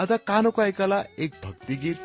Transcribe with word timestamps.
आता 0.00 0.16
कानको 0.28 0.62
ऐकाला 0.62 1.02
एक 1.18 1.32
भक्तिगीत। 1.44 1.96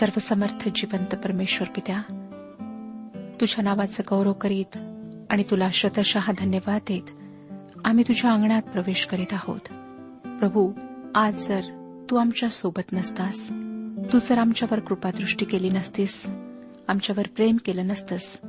सर्वसमर्थ 0.00 0.68
जिवंत 0.74 1.14
परमेश्वर 1.14 1.68
पित्या 1.68 2.02
तुझ्या 3.40 3.64
नावाचं 3.64 4.02
गौरव 4.10 4.32
करीत 4.32 4.78
आणि 5.30 5.42
तुला 5.42 5.68
शतशः 5.72 6.32
धन्यवाद 6.38 6.80
देत 6.88 7.10
आम्ही 7.84 8.04
तुझ्या 8.08 8.32
अंगणात 8.32 8.62
प्रवेश 8.62 9.06
करीत 9.06 9.32
आहोत. 9.32 9.60
प्रभू 10.26 10.72
आज 11.14 11.48
जर 11.48 11.60
तू 12.10 12.16
आमच्यासोबत 12.16 12.92
नसतास 12.92 13.48
तू 14.12 14.18
जर 14.18 14.38
आमच्यावर 14.38 14.80
कृपादृष्टी 14.80 15.44
केली 15.44 15.68
नसतीस 15.68 16.26
आमच्यावर 16.88 17.26
प्रेम 17.36 17.56
केलं 17.56 17.86
नसतंस 17.86 18.40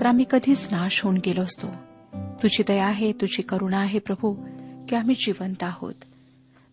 तर 0.00 0.06
आम्ही 0.06 0.24
कधीच 0.30 0.68
नाश 0.72 1.04
होऊन 1.04 1.18
गेलो 1.26 1.42
असतो. 1.42 1.66
तुझी 2.14 2.62
दया 2.68 2.86
आहे 2.86 3.12
तुझी 3.12 3.42
करुणा 3.42 3.78
आहे 3.78 3.98
प्रभू 3.98 4.34
की 4.88 4.96
आम्ही 4.96 5.14
जिवंत 5.14 5.62
आहोत. 5.62 5.94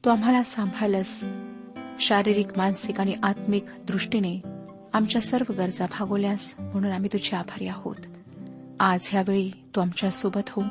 तू 0.05 0.09
आम्हाला 0.09 0.43
सांभाळलंस 0.43 1.23
शारीरिक 2.03 2.47
मानसिक 2.57 2.99
आणि 2.99 3.13
आत्मिक 3.23 3.65
दृष्टीने 3.87 4.39
आमच्या 4.93 5.21
सर्व 5.21 5.53
गरजा 5.53 5.85
भागवल्यास 5.85 6.55
म्हणून 6.59 6.91
आम्ही 6.91 7.09
तुझे 7.13 7.35
आभारी 7.35 7.67
आहोत. 7.67 7.95
आज 8.79 9.09
ह्यावेळी 9.11 9.51
तू 9.75 9.81
आमच्यासोबत 9.81 10.49
हो. 10.49 10.61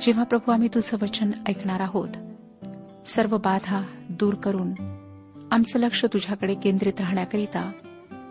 जेव्हा 0.00 0.24
प्रभू 0.24 0.52
आम्ही 0.52 0.68
तुझं 0.68 0.96
वचन 1.02 1.30
ऐकणार 1.48 1.80
आहोत 1.80 2.08
सर्व 3.06 3.36
बाधा 3.36 3.82
दूर 4.08 4.34
करून 4.34 4.72
आमचं 5.52 5.78
लक्ष 5.78 6.04
तुझ्याकडे 6.04 6.54
केंद्रित 6.54 7.00
राहण्याकरिता 7.00 7.72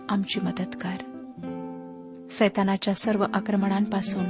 आमची 0.10 0.40
मदत 0.40 0.76
कर. 0.82 0.98
सैतानाच्या 2.32 2.94
सर्व 2.94 3.26
आक्रमणांपासून 3.34 4.26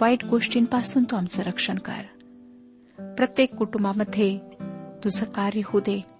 वाईट 0.00 0.24
गोष्टींपासून 0.24 1.04
तू 1.04 1.16
आमचं 1.16 1.42
रक्षण 1.42 1.78
कर. 1.78 2.02
प्रत्येक 3.14 3.54
कुटुंबामध्ये 3.54 4.38
तुझं 5.04 5.26
कार्य 5.26 5.60
होऊ 5.64 5.80
दे. 5.80 6.13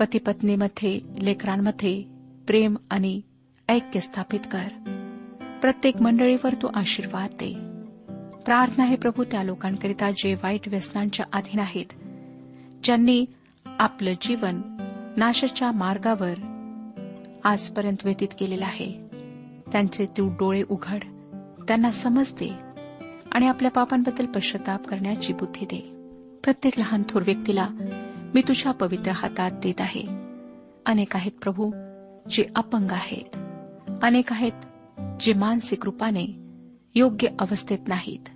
पती 0.00 0.18
पत्नीमध्ये 0.18 1.00
लेकरांमध्ये 1.22 2.04
प्रेम 2.46 2.76
आणि 2.90 3.20
ऐक्य 3.68 4.00
स्थापित 4.00 4.40
कर. 4.52 4.68
प्रत्येक 5.60 6.02
मंडळीवर 6.02 6.54
तू 6.54 6.68
आशीर्वाद 6.74 7.30
दे. 7.32 7.54
प्रार्थना 8.44 8.84
आहे 8.84 8.96
प्रभू 8.96 9.24
त्या 9.24 9.42
लोकांकरिता 9.42 10.10
जे 10.10 10.34
वाईट 10.34 10.68
व्यसनांच्या 10.68 11.26
अधीन 11.32 11.60
आहेत 11.60 11.84
ज्यांनी 12.84 13.24
आपलं 13.66 14.12
जीवन 14.22 14.60
नाशाच्या 15.16 15.72
मार्गावर 15.72 16.34
आजपर्यंत 17.44 17.96
व्यतीत 18.04 18.28
केलेलं 18.38 18.64
आहे. 18.64 18.92
त्यांचे 19.72 20.06
तू 20.06 20.28
डोळे 20.28 20.62
उघड 20.68 21.00
त्यांना 21.68 21.90
समजते 21.90 22.48
आणि 23.32 23.46
आपल्या 23.46 23.70
पापांबद्दल 23.70 24.26
पश्चाताप 24.26 24.86
करण्याची 24.86 25.32
बुद्धी 25.32 25.64
दे. 25.64 25.90
प्रत्येक 26.44 26.78
लहान 26.78 27.02
थोर 27.08 27.22
व्यक्तीला 27.22 27.68
मी 28.34 28.42
तुझ्या 28.48 28.72
पवित्र 28.72 29.10
हातात 29.12 29.50
देत 29.50 29.80
आहे. 29.80 30.02
अनेक 30.86 31.16
आहेत 31.16 31.32
प्रभू 31.42 31.72
जे 32.30 32.44
अपंग 32.56 32.90
आहेत. 32.90 33.36
अनेक 34.02 34.32
आहेत 34.32 34.52
जे 35.20 35.32
मानसिक 35.32 35.84
रूपाने 35.84 36.26
योग्य 36.94 37.28
अवस्थेत 37.38 37.78
नाहीत. 37.88 38.28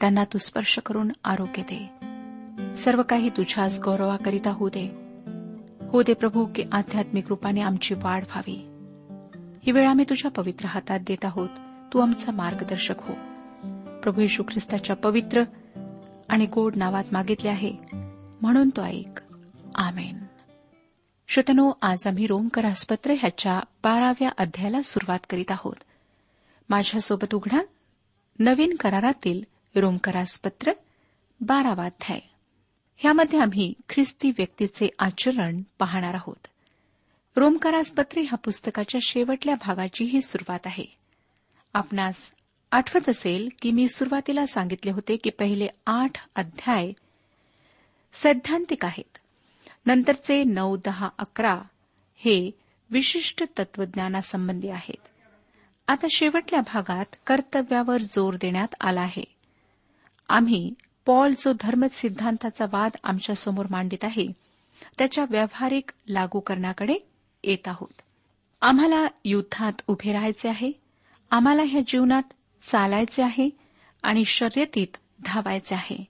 त्यांना 0.00 0.24
तू 0.24 0.38
स्पर्श 0.38 0.78
करून 0.78 1.10
आरोग्य 1.24 1.62
दे. 1.72 1.90
सर्व 2.76 3.02
काही 3.02 3.28
तुझ्याच 3.28 3.80
गौरवाकरिता 3.84 4.50
होऊ 4.50 4.68
दे. 4.68 4.84
हो 5.88 6.02
दे 6.02 6.14
प्रभू 6.14 6.46
की 6.54 6.62
आध्यात्मिक 6.72 7.24
रूपाने 7.28 7.60
आमची 7.60 7.94
वाढ 7.94 8.24
व्हावी. 8.34 8.66
ही 9.62 9.72
वेळ 9.72 9.88
आम्ही 9.88 10.04
तुझ्या 10.10 10.30
पवित्र 10.30 10.66
हातात 10.66 11.00
देत 11.06 11.24
आहोत. 11.24 11.48
तू 11.92 11.98
आमचा 11.98 12.32
मार्गदर्शक 12.32 12.94
हो. 12.98 13.14
प्रभू 14.00 14.20
येशू 14.20 14.42
ख्रिस्ताच्या 14.42 14.96
पवित्र 14.96 15.42
आणि 16.28 16.46
गोड 16.46 16.72
नावात 16.76 17.04
मागितले 17.12 17.48
आहे. 17.48 17.72
म्हणून 18.42 18.68
तो 18.68 18.82
ऐक. 18.82 19.20
आमेन. 19.74 20.26
श्रोतनो 21.28 21.72
आज 21.82 22.06
आम्ही 22.06 22.26
रोमकरासपत्र 22.26 23.10
ह्याच्या 23.10 23.60
बाराव्या 23.84 24.28
अध्यायाला 24.38 24.82
सुरुवात 24.82 25.18
करीत 25.30 25.50
आहोत. 25.50 25.76
माझ्यासोबत 26.68 27.34
उघडा 27.34 27.58
नवीन 28.38 28.76
करारातील 28.76 29.42
रोमकरासपत्र 29.76 30.72
बारावा 31.40 31.84
अध्याय. 31.84 32.20
ह्यामध्ये 32.96 33.40
आम्ही 33.40 33.74
ख्रिस्ती 33.88 34.30
व्यक्तीचे 34.30 34.88
आचरण 34.98 35.62
पाहणार 35.78 36.14
आहोत. 36.14 36.46
रोमकारासपत्रे 37.36 38.20
ह्या 38.20 38.38
पुस्तकाच्या 38.38 39.00
शेवटल्या 39.02 39.54
भागाची 39.54 40.04
ही 40.04 40.20
सुरुवात 40.20 40.60
आहे. 40.64 40.96
आपणास 41.74 42.30
आठवत 42.70 43.08
असेल 43.08 43.48
की 43.62 43.70
मी 43.70 43.88
सुरुवातीला 43.88 44.46
सांगितले 44.46 44.90
होते 44.90 45.16
की 45.16 45.30
पहिले 45.30 45.66
आठ 45.86 46.12
अध्याय 46.36 46.92
सैद्धांतिक 48.12 48.84
आहेत. 48.84 49.18
नंतरचे 49.86 50.44
नऊ 50.44 50.76
दहा 50.76 51.08
अकरा 51.18 51.62
हे 52.16 52.50
विशिष्ट 52.90 53.44
तत्वज्ञानासंबंधी 53.58 54.68
आहेत. 54.68 55.08
आता 55.88 56.06
शेवटल्या 56.10 56.60
भागात 56.60 57.04
कर्तव्यावर 57.26 58.00
जोर 58.00 58.34
देण्यात 58.34 58.74
आला 58.80 59.00
आहे. 59.00 59.24
आम्ही 60.28 60.74
पॉल 61.06 61.34
जो 61.38 61.52
धर्म 61.60 61.84
सिद्धांताचा 61.90 62.64
वाद 62.72 62.90
आमच्यासमोर 63.04 63.66
मांडित 63.70 64.04
आहे 64.04 64.26
त्याच्या 64.98 65.24
व्यावहारिक 65.30 65.90
लागू 66.08 66.40
करण्याकडे 66.40 66.94
येत 67.44 67.68
आहोत. 67.68 68.02
आम्हाला 68.60 69.06
युद्धात 69.24 69.72
उभे 69.86 70.12
राहायचे 70.12 70.48
आहे 70.48 70.72
आम्हाला 71.30 71.62
ह्या 71.62 71.80
जीवनात 71.86 72.22
चालायचे 72.62 73.22
आहे 73.22 73.50
आणि 74.02 74.24
शर्यतीत 74.24 74.96
धावायचे 75.24 75.74
आहे. 75.74 76.04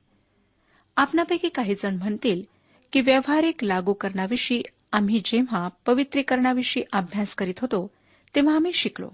आपणापैकी 0.96 1.48
काही 1.48 1.74
जण 1.74 1.94
म्हणतील 1.94 2.42
की 2.92 3.00
व्यावहारिक 3.00 3.64
लागू 3.64 3.92
करण्याविषयी 3.92 4.62
आम्ही 4.92 5.22
जेव्हा 5.24 5.68
पवित्रीकरणाविषयी 5.86 6.84
अभ्यास 6.92 7.34
करीत 7.34 7.54
होतो 7.60 7.90
तेव्हा 8.34 8.56
आम्ही 8.56 8.72
शिकलो. 8.72 9.10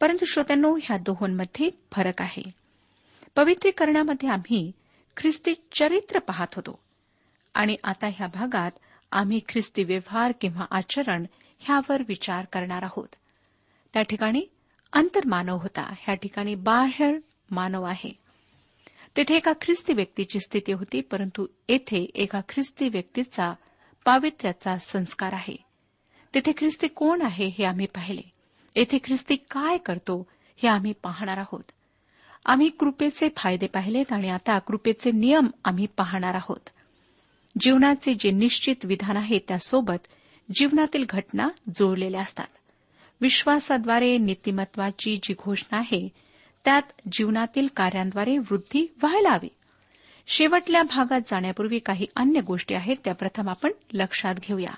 परंतु 0.00 0.24
श्रोत्यांनो 0.24 0.78
ह्या 0.82 0.98
दोहोंमध्ये 0.98 1.70
फरक 1.92 2.22
आहे. 2.22 2.42
पवित्रीकरणामध्ये 3.36 4.28
आम्ही 4.28 4.72
ख्रिस्ती 5.16 5.54
चरित्र 5.72 6.18
पाहत 6.18 6.46
होतो. 6.56 6.78
आणि 7.54 7.76
आता 7.84 8.06
ह्या 8.06 8.26
भागात 8.26 8.70
आम्ही 9.12 9.40
ख्रिस्ती 9.48 9.82
व्यवहार 9.84 10.32
किंवा 10.40 10.64
आचरण 10.70 11.24
ह्यावर 11.58 12.02
विचार 12.08 12.44
करणार 12.44 12.82
आहोत. 12.82 13.08
त्या 13.92 14.02
ठिकाणी 14.02 14.42
अंतर्मानव 14.92 15.56
होता. 15.56 15.92
ह्या 15.98 16.14
ठिकाणी 16.14 16.54
बाह्य 16.54 17.12
मानव 17.50 17.82
आहे. 17.82 18.12
तेथे 19.16 19.36
एका 19.36 19.52
ख्रिस्ती 19.52 19.92
व्यक्तीची 19.92 20.40
स्थिती 20.40 20.72
होती 20.72 21.00
परंतु 21.00 21.46
येथे 21.68 22.10
एका 22.14 22.40
ख्रिस्ती 22.48 22.88
व्यक्तीचा 22.88 23.52
पावित्र्याचा 24.04 24.76
संस्कार 24.76 25.32
आहे. 25.32 25.56
तेथे 26.34 26.52
ख्रिस्ती 26.56 26.88
कोण 26.88 27.22
आहे 27.22 27.46
हे 27.46 27.64
आम्ही 27.64 27.86
पाहिले. 27.86 28.30
येथे 28.76 28.98
ख्रिस्ती 29.04 29.36
काय 29.50 29.78
करतो 29.78 30.26
हे 30.56 30.68
आम्ही 30.68 30.92
पाहणार 31.02 31.38
आहोत. 31.38 31.62
आम्ही 32.46 32.68
कृपेचे 32.68 33.28
फायदे 33.36 33.66
पाहिलेत 33.66 34.12
आणि 34.12 34.28
आता 34.28 34.58
कृपेचे 34.58 35.10
नियम 35.10 35.46
आम्ही 35.64 35.86
पाहणार 35.86 36.34
आहोत. 36.34 36.68
जीवनाचे 37.60 38.14
जे 38.14 38.30
निश्चित 38.30 38.84
विधान 38.84 39.16
आहे 39.16 39.38
त्यासोबत 39.48 40.06
जीवनातील 40.54 41.04
घटना 41.08 41.48
जुळलेल्या 41.74 42.20
असतात. 42.20 42.46
विश्वासाद्वारे 43.20 44.16
नीतिमत्वाची 44.16 45.16
जी 45.22 45.34
घोषणा 45.44 45.78
आहे 45.78 46.08
त्यात 46.64 46.82
जीवनातील 47.12 47.66
कार्यांद्वारे 47.76 48.38
वृद्धी 48.38 48.94
व्हायला 49.02 49.30
हवी 49.30 49.48
शेवटल्या 50.26 50.82
भागात 50.82 51.20
जाण्यापूर्वी 51.26 51.78
काही 51.78 52.06
अन्य 52.16 52.40
गोष्टी 52.40 52.74
आहेत 52.74 52.96
त्या 53.04 53.14
प्रथम 53.14 53.48
आपण 53.48 53.70
लक्षात 53.92 54.34
घेऊया. 54.34 54.74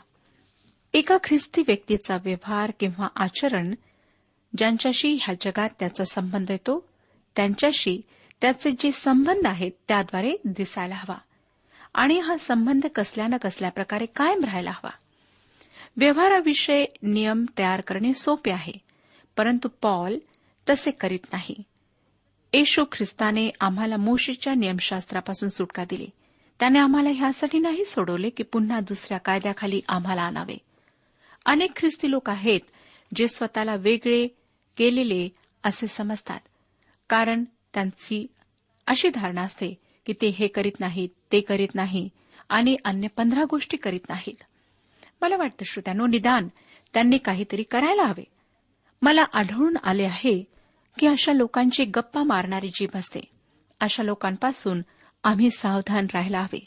एका 0.93 1.17
ख्रिस्ती 1.25 1.63
व्यक्तीचा 1.67 2.17
व्यवहार 2.25 2.73
किंवा 2.81 3.09
आचरण 3.17 3.75
ज्यांच्याशी 4.57 5.19
ह्या 5.23 5.35
जगात 5.41 5.69
त्याचा 5.79 6.05
संबंध 6.05 6.51
येतो 6.51 6.89
त्यांच्याशी 7.37 8.01
त्याचे 8.41 8.71
जे 8.71 8.93
संबंध 8.93 9.47
आहेत 9.47 9.73
त्याद्वारे 9.89 10.33
दिसायला 10.45 10.95
हवा. 10.95 11.17
आणि 11.95 12.19
हा 12.19 12.37
संबंध 12.37 12.87
कसल्या 12.87 13.37
कसल्या 13.39 13.71
प्रकारे 13.71 14.07
कायम 14.07 14.45
राहायला 14.45 14.71
हवा. 14.71 14.91
व्यवहाराविषयी 15.97 16.87
नियम 17.03 17.45
तयार 17.59 17.81
करणे 17.81 18.15
सोपे 18.15 18.51
आहे 18.51 18.73
परंतु 19.37 19.69
पॉल 19.83 20.19
तसे 20.71 20.91
करीत 20.91 21.33
नाही. 21.33 21.63
येशू 22.55 22.85
ख्रिस्ताने 22.93 23.51
आम्हाला 23.61 23.97
मोशीच्या 23.97 24.55
नियमशास्त्रापासून 24.55 25.49
सुटका 25.49 25.85
दिली. 25.85 26.07
त्याने 26.61 26.79
आम्हाला 26.79 27.09
ह्यासाठी 27.09 27.59
नाही 27.59 27.85
सोडवले 27.85 28.31
की 28.31 28.43
पुन्हा 28.43 28.81
दुसऱ्या 28.81 29.19
कायद्याखाली 29.19 29.81
आम्हाला 29.89 30.23
आणावे. 30.23 30.59
अनेक 31.47 31.71
ख्रिस्ती 31.77 32.11
लोक 32.11 32.31
आहेत 32.31 32.61
जे 33.15 33.29
स्वतःला 33.29 33.75
वेगळे 33.75 34.27
केलेले 34.77 35.29
असे 35.65 35.87
समजतात. 35.87 36.41
कारण 37.09 37.45
त्यांची 37.75 38.27
अशी 38.87 39.09
धारणा 39.09 39.43
असते 39.43 39.75
की 40.07 40.13
ते 40.13 40.27
हे 40.29 40.47
करीत 40.47 40.81
नाहीत 40.81 41.09
ते 41.33 41.41
करीत 41.41 41.75
नाही 41.75 42.09
आणि 42.49 42.77
अन्य 42.85 43.09
पंधरा 43.09 43.45
गोष्टी 43.51 43.77
करीत 43.77 44.09
नाहीत. 44.09 44.43
मला 45.21 45.37
वाटतं 45.37 45.65
श्रोत्यानो 45.65 46.07
निदान 46.07 46.49
त्यांनी 46.95 47.19
काहीतरी 47.19 47.63
करायला 47.63 48.03
हवे. 48.03 48.25
मला 49.03 49.25
आढळून 49.33 49.77
आले 49.83 50.05
आहे 50.05 50.54
की 50.99 51.07
अशा 51.07 51.33
लोकांची 51.33 51.85
गप्पा 51.85 52.23
मारणारी 52.23 52.69
जीभ 52.69 52.97
असते. 52.97 53.21
अशा 53.81 54.03
लोकांपासून 54.03 54.83
आम्ही 55.25 55.51
सावधान 55.51 56.07
राहायला 56.15 56.41
हवे. 56.41 56.67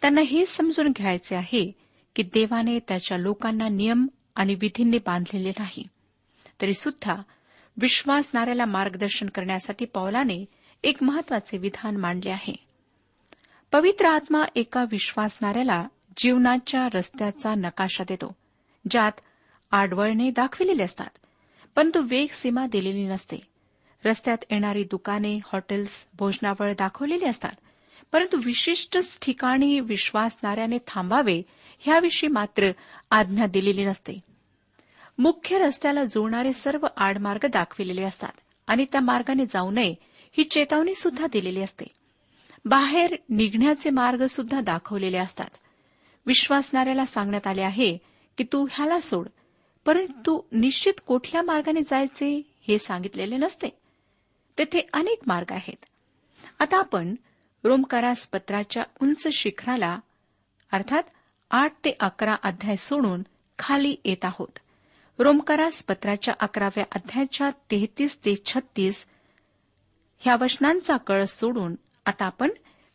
त्यांना 0.00 0.20
हे 0.20 0.46
समजून 0.46 0.88
घ्यायचे 0.88 1.36
आहे 1.36 1.72
की 2.16 2.22
देवाने 2.22 2.78
त्याच्या 2.78 3.18
लोकांना 3.18 3.68
नियम 3.68 4.06
आणि 4.34 4.54
विधींनी 4.54 4.98
बांधलेले 4.98 5.48
नाही. 5.48 5.88
तरी 6.60 6.74
सुद्धा 6.74 7.14
विश्वासणाऱ्याला 7.80 8.64
मार्गदर्शन 8.64 9.26
करण्यासाठी 9.26 9.84
पौलाने 9.84 10.44
एक 10.82 11.02
महत्त्वाचे 11.02 11.58
विधान 11.58 11.96
मांडले 11.96 12.30
आहे. 12.30 12.54
पवित्र 13.72 14.06
आत्मा 14.06 14.42
एका 14.54 14.84
विश्वासणाऱ्याला 14.90 15.86
जीवनाच्या 16.16 16.88
रस्त्याचा 16.94 17.54
नकाशा 17.54 18.04
देतो 18.08 18.36
ज्यात 18.90 19.12
आडवळणे 19.70 20.30
दाखविलेले 20.30 20.82
असतात. 20.82 21.21
परंतु 21.76 22.02
वेग 22.02 22.26
सीमा 22.32 22.66
दिलेली 22.66 23.02
नसते. 23.02 23.36
रस्त्यात 24.04 24.38
येणारी 24.50 24.84
दुकाने 24.84 25.36
हॉटेल्स 25.36 26.06
भोजनावळ 26.18 26.72
दाखवलेली 26.72 27.24
असतात. 27.24 27.52
परंतु 28.12 28.36
विशिष्टच 28.44 29.18
ठिकाणी 29.22 29.80
विश्वासणाऱ्याने 29.80 30.78
थांबावे 30.86 31.42
ह्याविषयी 31.78 32.28
मात्र 32.30 32.70
आज्ञा 33.10 33.46
दिलेली 33.46 33.84
नसते. 33.84 34.20
मुख्य 35.18 35.58
रस्त्याला 35.58 36.04
जुळणारे 36.04 36.52
सर्व 36.52 36.86
आडमार्ग 36.96 37.46
दाखविलेले 37.46 38.02
असतात 38.02 38.32
आणि 38.66 38.86
त्या 38.92 39.00
मार्गाने 39.00 39.46
जाऊ 39.46 39.70
नये 39.70 39.94
ही 40.32 40.44
चेतावणी 40.44 40.94
सुद्धा 40.94 41.26
दिलेली 41.32 41.62
असते. 41.62 41.84
बाहेर 42.64 43.16
निघण्याचे 43.28 43.90
मार्ग 43.90 44.26
सुद्धा 44.26 44.60
दाखवलेले 44.60 45.18
असतात. 45.18 45.48
विश्वासणाऱ्याला 46.26 47.04
सांगण्यात 47.04 47.46
आले 47.46 47.62
आहे 47.62 47.98
की 48.38 48.44
तू 48.52 48.66
ह्याला 48.70 49.00
सोड 49.00 49.28
परंतु 49.86 50.40
निश्चित 50.52 50.92
कुठल्या 51.06 51.42
मार्गाने 51.42 51.80
जायचे 51.80 52.42
हे 52.68 52.78
सांगितलेले 52.78 53.36
नसते. 53.36 53.68
तेथे 54.58 54.86
अनेक 54.92 55.20
मार्ग 55.26 55.52
आहेत. 55.52 55.84
आता 56.58 56.78
आपण 56.78 57.14
रोमकारास 57.64 58.26
पत्राच्या 58.26 58.82
उंच 59.02 59.28
शिखराला 59.32 59.98
अर्थात 60.72 61.02
आठ 61.50 61.72
ते 61.84 61.96
अकरा 62.00 62.34
अध्याय 62.42 62.76
सोडून 62.76 63.22
खाली 63.58 63.96
येत 64.04 64.24
आहोत. 64.24 64.58
रोमकारास 65.18 65.84
पत्राच्या 65.84 66.34
अकराव्या 66.40 66.84
अध्यायाच्या 66.92 67.50
तेहतीस 67.50 68.18
ते 68.18 68.34
छत्तीस 68.46 69.06
ह्या 70.18 70.36
वचनांचा 70.40 70.96
कळस 70.96 71.38
सोडून 71.40 71.74
आता 72.06 72.24
आपण 72.24 72.50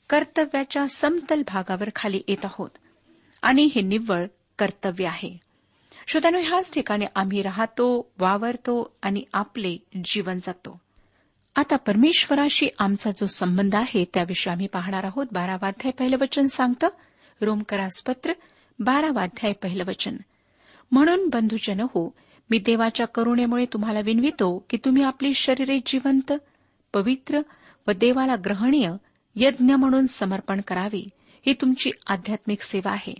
कर्तव्याच्या 0.10 0.88
समतल 0.88 1.42
भागावर 1.48 1.90
खाली 1.96 2.22
येत 2.28 2.46
आहोत. 2.46 2.70
आणि 3.42 3.70
हे 3.76 3.82
निव्वळ 3.82 4.26
कर्तव्य 4.60 5.08
आहे. 5.08 5.47
श्रोत्यानो 6.10 6.40
ह्याच 6.40 6.74
ठिकाणी 6.74 7.06
आम्ही 7.16 7.42
राहतो 7.42 8.12
वावरतो 8.20 8.96
आणि 9.02 9.24
आपले 9.34 9.78
जीवन 10.06 10.38
जगतो. 10.38 10.82
आता 11.56 11.76
परमेश्वराशी 11.76 12.68
आमचा 12.80 13.10
जो 13.10 13.26
संबंध 13.26 13.76
आहे 13.76 14.06
त्याविषयी 14.14 14.52
आम्ही 14.52 14.68
पाहणार 14.68 15.04
आहोत. 15.04 15.26
बारावाध्याय 15.32 15.92
पहिलं 15.92 16.18
वचन 16.22 16.46
सांगतं. 16.46 16.88
रोमकरासपत्र 17.42 18.34
बारावाध्याय 18.80 19.54
पहिलं 19.54 19.84
वचन. 19.88 20.18
म्हणून 20.92 21.28
बंधुजन 21.28 21.80
हो 21.80 22.14
मी 22.50 22.60
देवाच्या 22.60 23.08
करुणेमुळे 23.08 23.66
तुम्हाला 23.66 24.00
विनवितो 24.00 24.66
की 24.70 24.78
तुम्ही 24.78 25.04
आपली 25.04 25.34
शरीरे 25.34 25.80
जिवंत 25.86 26.34
पवित्र 26.94 27.42
व 27.88 27.92
देवाला 27.92 28.36
ग्रहणीय 28.36 28.90
यज्ञ 29.36 29.74
म्हणून 29.74 30.06
समर्पण 30.06 30.62
करावी. 30.62 31.10
ही 31.46 31.54
तुमची 31.54 31.92
आध्यात्मिक 32.08 32.62
सेवा 32.62 32.92
आहे. 32.92 33.14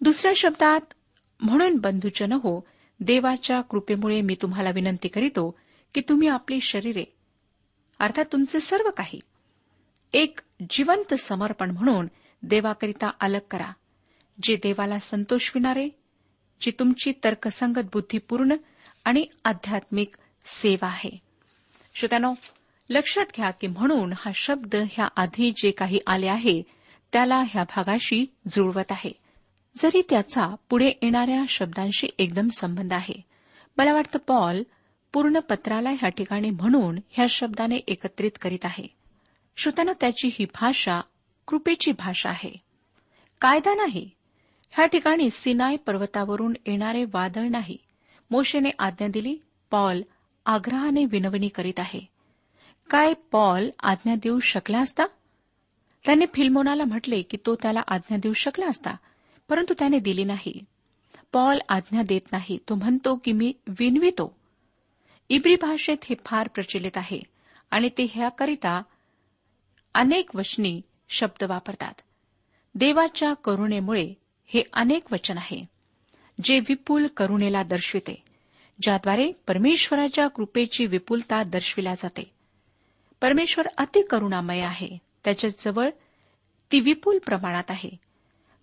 दुसऱ्या 0.00 0.32
शब्दात 0.36 0.80
म्हणून 1.40 1.76
बंधूजन 1.76 2.32
हो 2.32 2.60
देवाच्या 3.00 3.60
कृपेमुळे 3.60 4.20
मी 4.20 4.34
तुम्हाला 4.42 4.70
विनंती 4.70 5.08
करीतो 5.08 5.58
की 5.94 6.00
तुम्ही 6.08 6.28
आपली 6.28 6.60
शरीरे 6.60 7.04
अर्थात 7.98 8.24
तुमचे 8.32 8.60
सर्व 8.60 8.90
काही 8.90 9.20
एक 10.12 10.40
जिवंत 10.70 11.14
समर्पण 11.14 11.70
म्हणून 11.70 12.06
देवाकरिता 12.42 13.10
अलग 13.20 13.38
करा 13.50 13.72
जे 14.42 14.56
देवाला 14.56 14.98
संतोषविणारे 14.98 15.88
जी 16.60 16.70
तुमची 16.70 17.12
तर्कसंगत 17.24 17.84
बुद्धिपूर्ण 17.92 18.54
आणि 19.04 19.26
आध्यात्मिक 19.44 20.14
सेवा 20.46 20.86
आहे. 20.86 21.10
श्रोत्यानो 21.94 22.34
लक्षात 22.90 23.24
घ्या 23.36 23.50
की 23.50 23.66
म्हणून 23.66 24.12
हा 24.12 24.30
शब्द 24.34 24.74
ह्या 24.74 25.08
आधी 25.16 25.50
जे 25.50 25.70
काही 25.70 25.98
आले 26.06 26.26
आहे 26.26 26.62
त्याला 27.12 27.42
ह्या 27.48 27.62
भागाशी 27.62 28.24
जुळवत 28.48 28.92
आहे. 28.92 29.12
जरी 29.76 30.02
त्याचा 30.10 30.54
पुढे 30.70 30.92
येणाऱ्या 31.02 31.42
शब्दांशी 31.48 32.06
एकदम 32.18 32.48
संबंध 32.48 32.92
आहे 32.92 33.22
मला 33.76 33.92
वाटतं 33.92 34.18
पॉल 34.18 34.62
पूर्ण 35.12 35.38
पत्राला 35.38 35.90
ह्या 35.90 36.08
ठिकाणी 36.08 36.50
म्हणून 36.50 36.98
ह्या 37.10 37.26
शब्दाने 37.28 37.76
एकत्रित 37.76 38.30
करीत 38.40 38.64
आहे. 38.64 38.86
श्रोत्यानं 39.56 39.92
त्याची 40.00 40.28
ही 40.32 40.44
भाषा 40.44 41.00
कृपेची 41.46 41.92
भाषा 41.92 42.30
आहे. 42.30 42.62
कायदा 43.40 43.74
नाही. 43.74 44.10
ह्या 44.70 44.86
ठिकाणी 44.86 45.30
सिनाय 45.30 45.76
पर्वतावरून 45.76 46.54
येणारे 46.66 47.04
वादळ 47.04 47.48
नाही. 47.48 47.76
मोशेने 48.30 48.70
आज्ञा 48.78 49.08
दिली 49.08 49.38
पॉल 49.70 50.02
आग्रहाने 50.46 51.04
विनवणी 51.04 51.48
करीत 51.48 51.78
आहे. 51.78 52.00
काय 52.90 53.12
पॉल 53.32 53.70
आज्ञा 53.80 54.14
देऊ 54.14 54.40
शकला 54.40 54.78
असता? 54.78 55.04
त्याने 56.06 56.24
फिल्मोनाला 56.34 56.84
म्हटले 56.84 57.22
की 57.22 57.36
तो 57.46 57.54
त्याला 57.54 57.80
आज्ञा 57.88 58.16
देऊ 58.16 58.32
शकला 58.32 58.66
असता. 58.66 58.90
परंतु 59.48 59.74
त्याने 59.78 59.98
दिली 59.98 60.24
नाही. 60.24 60.64
पॉल 61.32 61.58
आज्ञा 61.68 62.02
देत 62.02 62.32
नाही. 62.32 62.58
तो 62.68 62.74
म्हणतो 62.74 63.16
की 63.16 63.32
मी 63.32 63.52
विनवितो. 63.66 64.36
इब्री 65.28 65.56
भाषेत 65.56 65.96
हे 66.04 66.16
फार 66.24 66.48
प्रचलित 66.48 66.96
आहे 66.96 67.20
आणि 67.70 67.88
ते 67.88 68.06
ह्याकरिता 68.10 68.82
अनेक 69.94 70.36
वचनी 70.36 70.80
शब्द 71.08 71.44
वापरतात. 71.44 71.94
देवाच्या 72.74 73.34
करुणेमुळे 73.34 74.14
हे 74.46 74.62
अनेक 74.72 75.12
वचन 75.12 75.38
आहे 75.38 75.66
जे 76.42 76.60
विपुल 76.60 77.06
करुणेला 77.06 77.62
दर्शविते 77.62 78.22
ज्याद्वारे 78.82 79.32
परमेश्वराच्या 79.46 80.28
कृपेची 80.28 80.86
विपुलता 80.86 81.42
दर्शविल्या 81.42 81.94
जाते. 81.94 82.30
परमेश्वर 83.20 83.66
अति 83.78 84.02
करुणामय 84.02 84.60
आहे. 84.60 84.98
त्याच्याजवळ 85.24 85.90
ती 86.72 86.80
विपुल 86.80 87.18
प्रमाणात 87.18 87.64
आहे. 87.68 88.05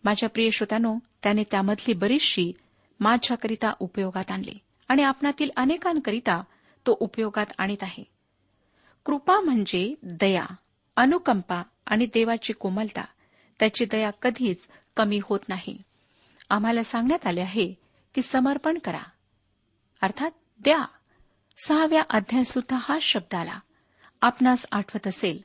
माझ्या 0.03 0.29
प्रिय 0.29 0.49
श्रोत्यानो 0.49 0.97
त्याने 1.23 1.43
त्यामधली 1.51 1.93
बरीचशी 1.93 2.51
माझ्याकरिता 2.99 3.73
उपयोगात 3.79 4.31
आणली 4.31 4.57
आणि 4.87 5.03
आपणातील 5.03 5.49
अनेकांकरिता 5.55 6.41
तो 6.87 6.97
उपयोगात 6.99 7.45
आणत 7.57 7.77
आहे. 7.81 8.03
कृपा 9.05 9.39
म्हणजे 9.39 9.95
दया 10.03 10.45
अनुकंपा 10.95 11.61
आणि 11.85 12.05
देवाची 12.05 12.53
कोमलता 12.53 13.05
त्याची 13.59 13.85
दया 13.85 14.11
कधीच 14.11 14.67
कमी 14.95 15.19
होत 15.23 15.39
नाही. 15.49 15.81
आम्हाला 16.49 16.83
सांगण्यात 16.83 17.27
आले 17.27 17.41
आहे 17.41 17.73
की 18.15 18.21
समर्पण 18.21 18.77
करा. 18.77 19.01
अर्थात 20.01 20.31
द्या. 20.59 20.85
सहाव्या 21.65 22.03
अध्याय 22.09 22.43
सुद्धा 22.43 22.77
हा 22.81 22.97
शब्द 23.01 23.35
आला. 23.35 23.59
आपणास 24.21 24.65
आठवत 24.71 25.07
असेल 25.07 25.41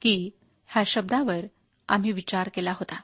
की 0.00 0.30
ह्या 0.66 0.82
शब्दावर 0.86 1.40
आम्ही 1.88 2.12
विचार 2.12 2.48
केला 2.54 2.70
होता. 2.70 2.96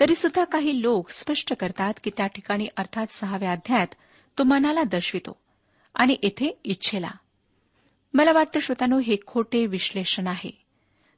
तरी 0.00 0.14
सुद्धा 0.14 0.44
काही 0.44 0.82
लोक 0.82 1.10
स्पष्ट 1.10 1.52
करतात 1.54 1.94
की 2.04 2.10
त्या 2.16 2.26
ठिकाणी 2.26 2.66
अर्थात 2.76 3.06
सहाव्या 3.06 3.52
अध्यायात 3.52 3.86
तो 4.38 4.44
मनाला 4.44 4.82
दर्शवितो 4.82 5.40
आणि 5.94 6.16
येथे 6.22 6.58
इच्छेला. 6.64 7.10
मला 8.14 8.32
वाटतं 8.32 8.60
श्रोतानो 8.60 8.98
हे 8.98 9.16
खोटे 9.26 9.66
विश्लेषण 9.66 10.26
आहे. 10.26 10.64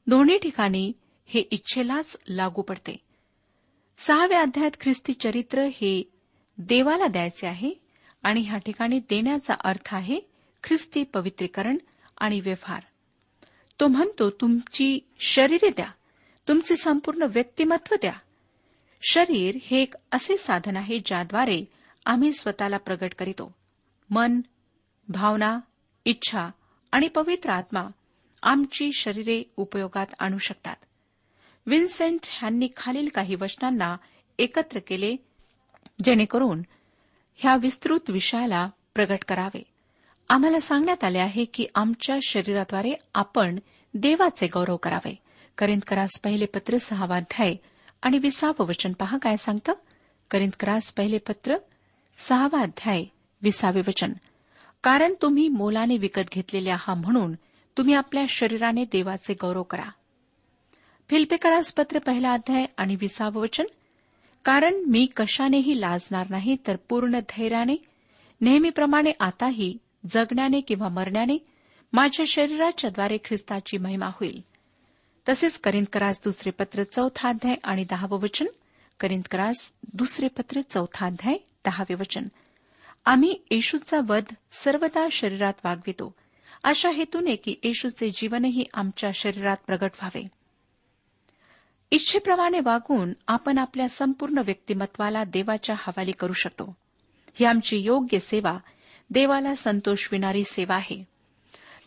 दोन्ही 0.07 0.37
ठिकाणी 0.37 0.91
हे 1.25 1.39
इच्छेलाच 1.39 2.17
लागू 2.27 2.61
पडते. 2.61 2.97
सहाव्या 3.97 4.41
अध्यायात 4.41 4.71
ख्रिस्ती 4.81 5.13
चरित्र 5.13 5.61
हे 5.61 6.11
देवाला 6.57 7.07
द्यायचे 7.07 7.47
आहे 7.47 7.73
आणि 8.23 8.41
ह्या 8.41 8.57
ठिकाणी 8.57 8.99
देण्याचा 8.99 9.53
अर्थ 9.63 9.95
आहे 9.95 10.19
ख्रिस्ती 10.63 11.03
पवित्रीकरण 11.03 11.77
आणि 12.17 12.39
व्यवहार. 12.39 12.83
तो 13.79 13.87
म्हणतो 13.87 14.29
तुमची 14.29 14.99
शरीरे 15.19 15.69
द्या. 15.69 15.91
तुमचे 16.47 16.75
संपूर्ण 16.75 17.21
व्यक्तिमत्व 17.21 17.95
द्या. 17.95 18.13
शरीर 19.05 19.57
हे 19.61 19.81
एक 19.81 19.93
असे 20.11 20.37
साधन 20.37 20.77
आहे 20.77 20.99
ज्याद्वारे 21.05 21.65
आम्ही 22.05 22.33
स्वतःला 22.33 22.77
प्रगट 22.77 23.13
करीतो. 23.19 23.55
मन 24.09 24.41
भावना 25.07 25.59
इच्छा 26.05 26.49
आणि 26.91 27.07
पवित्र 27.07 27.49
आत्मा 27.49 27.81
आमची 28.43 28.91
शरीरे 28.93 29.43
उपयोगात 29.57 30.05
आणू 30.19 30.37
शकतात. 30.37 30.75
विन्सेंट 31.65 32.19
यांनी 32.43 32.67
खालील 32.77 33.07
काही 33.07 33.35
वचनांना 33.35 33.97
एकत्र 34.39 34.79
केले 34.87 35.15
जेणेकरून 36.03 36.61
ह्या 37.35 37.55
विस्तृत 37.55 38.09
विषयाला 38.09 38.69
प्रगट 38.95 39.23
करावे. 39.27 39.63
आम्हाला 40.29 40.59
सांगण्यात 40.59 41.03
आले 41.03 41.19
आहे 41.19 41.45
की 41.45 41.67
आमच्या 41.75 42.15
शरीराद्वारे 42.27 42.93
आपण 43.13 43.59
देवाचे 43.93 44.47
गौरव 44.47 44.77
करावे. 44.77 45.15
करिंदकरास 45.57 46.21
पहिले 46.23 46.45
पत्र 46.45 46.77
सहावाध्याय 46.77 47.55
आणि 48.03 48.17
विसावं 48.17 48.65
वचन 48.65 48.93
पहा 48.93 49.17
काय 49.17 49.35
सांगतं? 49.35 49.73
करिंदकरास 50.31 50.93
पहिले 50.93 51.17
पत्र 51.17 51.55
सहावा 52.17 52.61
अध्याय 52.61 53.05
विसावे 53.41 53.81
वचन. 53.87 54.13
कारण 54.83 55.13
तुम्ही 55.21 55.47
मोलाने 55.49 55.97
विकत 55.97 56.21
घेतलेले 56.31 56.69
आहात 56.69 56.95
म्हणून 56.95 57.33
तुम्ही 57.77 57.93
आपल्या 57.93 58.23
शरीराने 58.29 58.85
देवाचे 58.85 59.33
गौरव 59.33 59.63
करा. 59.63 59.89
फिल्पेकरास 61.09 61.73
पत्र 61.73 61.99
पहिला 61.99 62.31
अध्याय 62.31 62.65
आणि 62.77 62.95
विसावं 62.95 63.41
वचन. 63.41 63.63
कारण 64.45 64.73
मी 64.75 65.07
कशानेही 65.15 65.81
लाजणार 65.81 66.29
नाही 66.29 66.57
तर 66.67 66.75
पूर्ण 66.89 67.19
धैर्याने 67.19 67.75
नेहमीप्रमाणे 68.41 69.11
आताही 69.19 69.77
जगण्याने 70.11 70.61
किंवा 70.61 70.89
मरण्याने 70.89 71.37
माझ्या 71.93 72.25
शरीराच्याद्वारे 72.27 73.17
ख्रिस्ताची 73.25 73.77
महिमा 73.77 74.05
होईल. 74.05 74.43
तसेच 75.29 75.59
करिंदकरास 75.59 76.21
दुसरे 76.23 76.51
पत्र 76.51 76.83
चौथा 76.83 77.29
अध्याय 77.29 77.55
आणि 77.63 77.85
दहावं 77.89 78.19
वचन. 78.19 78.45
करिंदकरास 78.99 79.73
दुसरे 79.93 80.27
पत्र 80.27 80.61
चौथा 80.69 81.05
अध्याय 81.05 81.35
दहावे 81.65 81.93
वचन. 81.93 82.27
आम्ही 83.05 83.39
येशूचा 83.51 83.99
वध 84.07 84.23
सर्वदा 84.51 85.07
शरीरात 85.11 85.53
वागवितो. 85.63 86.15
अशा 86.63 86.89
हेतूने 86.89 87.35
की 87.35 87.55
येशूचे 87.63 88.09
जीवनही 88.09 88.65
आमच्या 88.73 89.09
शरीरात 89.13 89.57
प्रगट 89.67 89.91
व्हावे. 89.99 90.27
इच्छेप्रमाणे 91.91 92.59
वागून 92.59 93.13
आपण 93.27 93.57
आपल्या 93.57 93.89
संपूर्ण 93.89 94.37
व्यक्तिमत्वाला 94.37 95.23
देवाच्या 95.23 95.75
हवाली 95.79 96.11
करू 96.11 96.33
शकतो. 96.33 96.75
ही 97.33 97.45
आमची 97.45 97.77
योग्य 97.77 98.19
सेवा 98.19 98.57
देवाला 99.09 99.55
संतोष 99.55 100.09
विणारी 100.11 100.43
सेवा 100.43 100.75
आहे. 100.75 101.03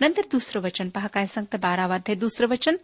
नंतर 0.01 0.23
दुसरं 0.33 0.63
वचन. 0.63 0.89
पहा 0.89 1.09
काय 1.09 1.27
सांगतं 1.27 1.59
बारावाध्याय 1.59 2.15
दुसरं 2.15 2.49
वचन. 2.49 2.77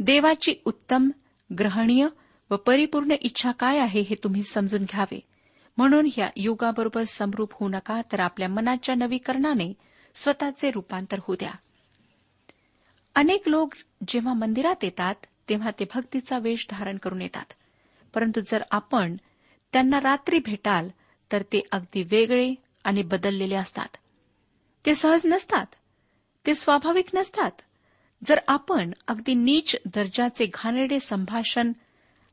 देवाची 0.00 0.54
उत्तम 0.64 1.10
ग्रहणीय 1.58 2.08
व 2.50 2.56
परिपूर्ण 2.56 3.14
इच्छा 3.20 3.52
काय 3.52 3.78
आहे 3.78 4.00
हे 4.00 4.14
तुम्ही 4.24 4.42
समजून 4.42 4.82
घ्यावे. 4.82 5.20
म्हणून 5.76 6.08
या 6.18 6.30
युगाबरोबर 6.36 7.02
समरूप 7.02 7.52
होऊ 7.52 7.68
नका 7.68 8.00
तर 8.12 8.20
आपल्या 8.20 8.48
मनाच्या 8.48 8.94
नवीकरणाने 8.94 9.72
स्वतःचे 10.14 10.70
रूपांतर 10.70 11.18
होऊ 11.22 11.36
द्या. 11.36 11.50
अनेक 13.14 13.48
लोक 13.48 13.74
जेव्हा 14.08 14.34
मंदिरात 14.34 14.84
येतात 14.84 15.14
तेव्हा 15.48 15.70
ते 15.70 15.84
भक्तीचा 15.94 16.38
वेश 16.38 16.66
धारण 16.70 16.96
करून 16.96 17.22
येतात. 17.22 17.52
परंतु 18.14 18.40
जर 18.40 18.62
आपण 18.70 19.16
त्यांना 19.72 20.00
रात्री 20.00 20.38
भेटाल 20.38 20.88
तर 21.32 21.42
ते 21.42 21.62
अगदी 21.72 22.02
वेगळे 22.02 22.54
आणि 22.84 23.02
बदललेले 23.02 23.54
असतात. 23.54 23.96
ते 24.86 24.94
सहज 24.94 25.20
नसतात. 25.24 25.66
ते 26.46 26.54
स्वाभाविक 26.54 27.06
नसतात. 27.14 27.50
जर 28.24 28.38
आपण 28.48 28.90
अगदी 29.08 29.34
नीच 29.34 29.76
दर्जाचे 29.94 30.46
घाणेरडे 30.54 31.00
संभाषण 31.00 31.72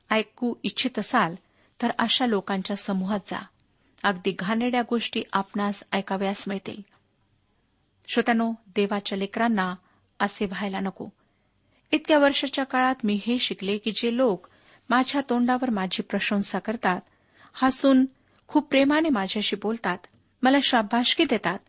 ऐकू 0.10 0.53
इच्छित 0.63 1.00
असाल 1.00 1.36
तर 1.82 1.91
अशा 2.00 2.25
लोकांच्या 2.25 2.75
समूहात 2.75 3.20
जा. 3.27 3.46
अगदी 4.03 4.36
घाणेरड्या 4.39 4.82
गोष्टी 4.89 5.24
आपणास 5.34 5.84
ऐकाव्यास 5.91 6.44
मिळतील. 6.48 6.82
श्रोत्यानो 8.08 8.53
देवाच्या 8.67 9.17
लेकरांना 9.17 9.75
असे 10.20 10.46
व्हायला 10.46 10.79
नको. 10.79 11.08
इतक्या 11.91 12.17
वर्षाच्या 12.17 12.65
काळात 12.65 12.96
मी 13.03 13.20
हे 13.27 13.39
शिकले 13.39 13.77
की 13.77 13.91
जे 13.91 14.17
लोक 14.17 14.48
माझ्या 14.89 15.22
तोंडावर 15.29 15.70
माझी 15.70 16.01
प्रशंसा 16.01 16.60
करतात 16.60 17.01
हसून 17.53 18.06
खूप 18.48 18.70
प्रेमाने 18.70 19.10
माझ्याशी 19.10 19.56
बोलतात 19.56 19.98
मला 20.44 20.58
शाबाशकी 20.63 21.24
देतात 21.24 21.60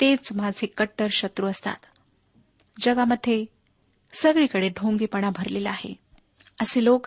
तेच 0.00 0.28
माझे 0.36 0.66
कट्टर 0.66 1.06
शत्रू 1.10 1.46
असतात. 1.46 1.76
जगामध्ये 2.80 3.44
सगळीकडे 4.12 4.68
ढोंगीपणा 4.68 5.30
भरलेला 5.30 5.70
आहे. 5.70 5.94
असे 6.60 6.84
लोक 6.84 7.06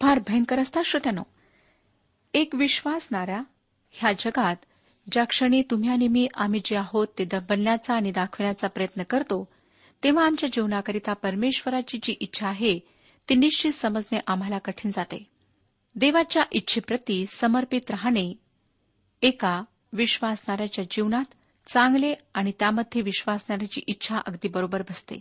फार 0.00 0.18
भयंकर 0.18 0.58
असतात 0.58 0.82
श्रोत्यानो. 0.84 1.22
एक 2.34 2.54
विश्वासणाऱ्या 2.54 3.42
ह्या 3.90 4.12
जगात 4.12 4.56
ज्या 5.12 5.24
क्षणी 5.24 5.62
तुम्ही 5.62 5.88
आणि 5.88 6.08
मी 6.08 6.28
आम्ही 6.34 6.60
जे 6.64 6.76
आहोत 6.76 7.06
ते 7.18 7.24
बनण्याचा 7.48 7.94
आणि 7.94 8.10
दाखवण्याचा 8.10 8.68
प्रयत्न 8.68 9.02
करतो 9.02 9.48
तेव्हा 10.04 10.24
आमच्या 10.24 10.48
जीवनाकरिता 10.52 11.12
परमेश्वराची 11.12 11.98
जी 12.02 12.16
इच्छा 12.20 12.48
आहे 12.48 12.78
ती 13.28 13.34
निश्चित 13.34 13.72
समजणे 13.72 14.18
आम्हाला 14.26 14.58
कठीण 14.58 14.90
जाते. 14.94 15.26
देवाच्या 15.94 16.42
इच्छेप्रती 16.52 17.24
समर्पित 17.26 17.90
राहणे 17.90 18.34
एका 19.22 19.62
विश्वासणाऱ्याच्या 19.92 20.84
जीवनात 20.90 21.24
चांगले 21.66 22.14
आणि 22.34 22.52
त्यामध्ये 22.58 23.02
विश्वासणाऱ्याची 23.02 23.80
इच्छा 23.86 24.18
अगदी 24.26 24.48
बरोबर 24.48 24.82
बसते. 24.82 25.20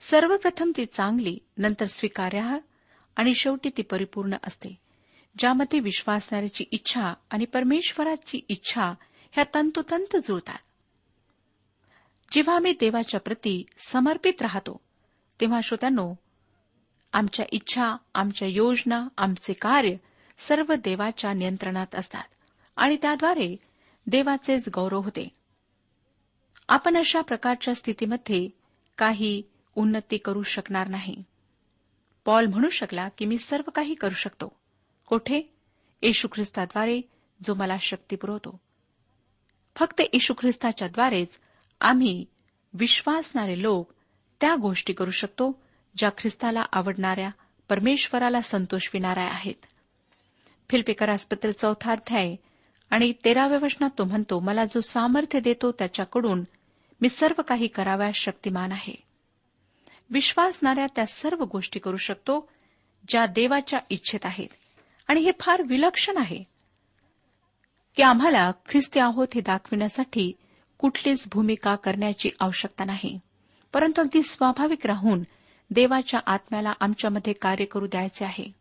सर्वप्रथम 0.00 0.70
ती 0.76 0.84
चांगली 0.86 1.38
नंतर 1.58 1.84
स्वीकार्याह 1.84 2.58
आणि 3.16 3.34
शेवटी 3.34 3.70
ती 3.76 3.82
परिपूर्ण 3.82 4.34
असते. 4.44 4.78
ज्यामध्ये 5.38 5.80
विश्वासणाऱ्याची 5.80 6.64
इच्छा 6.70 7.14
आणि 7.30 7.44
परमेश्वराची 7.44 8.40
इच्छा 8.48 8.92
ह्या 9.32 9.44
तंतोतंत 9.54 10.16
जुळतात. 10.16 10.58
जेव्हा 12.32 12.56
आम्ही 12.56 12.72
देवाच्या 12.72 13.20
प्रती 13.20 13.64
समर्पित 13.86 14.42
राहतो 14.42 14.80
तेव्हा 15.40 15.60
श्रोत्यांनो 15.60 16.14
आमच्या 17.12 17.46
इच्छा 17.52 17.96
आमच्या 18.14 18.48
योजना 18.48 19.08
आमचे 19.18 19.52
कार्य 19.52 19.96
सर्व 20.38 20.74
देवाच्या 20.74 21.32
नियंत्रणात 21.32 21.94
असतात 21.94 22.24
आणि 22.76 22.96
त्याद्वारे 23.02 23.56
देवाचेच 24.06 24.68
गौरव 24.74 25.00
होते. 25.00 25.28
आपण 26.68 26.96
अशा 26.96 27.20
प्रकारच्या 27.20 27.74
स्थितीमध्ये 27.74 28.48
काही 28.98 29.42
उन्नती 29.74 30.16
करू 30.16 30.42
शकणार 30.42 30.88
नाही. 30.88 31.22
पॉल 32.24 32.46
म्हणू 32.46 32.68
शकला 32.68 33.08
की 33.08 33.24
मी 33.24 33.38
सर्व 33.38 33.70
काही 33.70 33.94
करू 33.94 34.14
शकतो. 34.14 34.60
कोठे? 35.06 35.52
येशू 36.02 36.28
ख्रिस्ताद्वारे 36.32 37.00
जो 37.42 37.54
मला 37.54 37.76
शक्ती 37.80 38.16
पुरवतो. 38.16 38.60
फक्त 39.76 40.00
येशू 40.00 40.34
ख्रिस्ताच्याद्वारेच 40.40 41.38
आम्ही 41.80 42.24
विश्वासणारे 42.72 43.62
लोक 43.62 43.92
त्या 44.40 44.54
गोष्टी 44.54 44.92
करू 44.92 45.10
शकतो 45.10 45.62
ज्या 45.96 46.10
ख्रिस्ताला 46.18 46.62
आवडणाऱ्या 46.72 47.30
परमेश्वराला 47.68 48.40
संतोषविणाऱ्या 48.40 49.24
आहेत. 49.24 49.66
फिल्पेकरासपत्र 50.70 51.50
चौथा 51.50 51.92
अध्याय 51.92 52.36
आणि 52.90 53.12
तेराव्या 53.24 53.58
वचनात 53.62 53.90
तो 53.98 54.04
म्हणतो 54.04 54.40
मला 54.40 54.64
जो 54.64 54.80
सामर्थ्य 54.80 55.40
देतो 55.40 55.72
त्याच्याकडून 55.72 56.44
मी 57.00 57.08
सर्व 57.08 57.42
काही 57.42 57.66
कराव्यास 57.66 58.14
शक्तिमान 58.14 58.72
आहे. 58.72 59.09
विश्वासणाऱ्या 60.10 60.86
त्या 60.86 61.06
सर्व 61.06 61.44
गोष्टी 61.44 61.80
करू 61.80 61.96
शकतो 61.96 62.48
ज्या 63.08 63.26
देवाच्या 63.26 63.78
इच्छेत 63.90 64.20
आहेत. 64.24 64.48
आणि 65.08 65.20
हे 65.20 65.30
फार 65.40 65.62
विलक्षण 65.62 66.16
आहे 66.16 66.44
की 67.96 68.02
आम्हाला 68.02 68.50
ख्रिस्ती 68.68 69.00
आहोत 69.00 69.28
हे 69.34 69.40
दाखविण्यासाठी 69.40 70.32
कुठलीच 70.78 71.28
भूमिका 71.32 71.74
करण्याची 71.74 72.30
आवश्यकता 72.40 72.84
नाही. 72.84 73.20
परंतु 73.72 74.00
अगदी 74.00 74.22
स्वाभाविक 74.22 74.86
राहून 74.86 75.22
देवाच्या 75.70 76.20
आत्म्याला 76.26 76.72
आमच्यामध्ये 76.80 77.32
कार्य 77.32 77.64
करू 77.64 77.86
द्यायचे 77.86 78.24
आहे. 78.24 78.52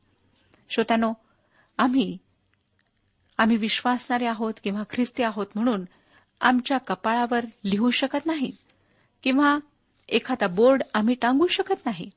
श्रोत्यानो 0.69 1.13
आम्ही 1.77 2.17
आम्ही 3.37 3.57
विश्वासणारे 3.57 4.25
आहोत 4.25 4.53
किंवा 4.63 4.83
ख्रिस्ती 4.89 5.23
आहोत 5.23 5.47
म्हणून 5.55 5.85
आमच्या 6.41 6.77
कपाळावर 6.77 7.45
लिहू 7.63 7.89
शकत 7.89 8.25
नाही. 8.25 8.51
किंवा 9.23 9.57
एखादा 10.09 10.47
बोर्ड 10.47 10.83
आम्ही 10.93 11.15
टांगू 11.15 11.47
शकत 11.47 11.85
नाही. 11.85 12.09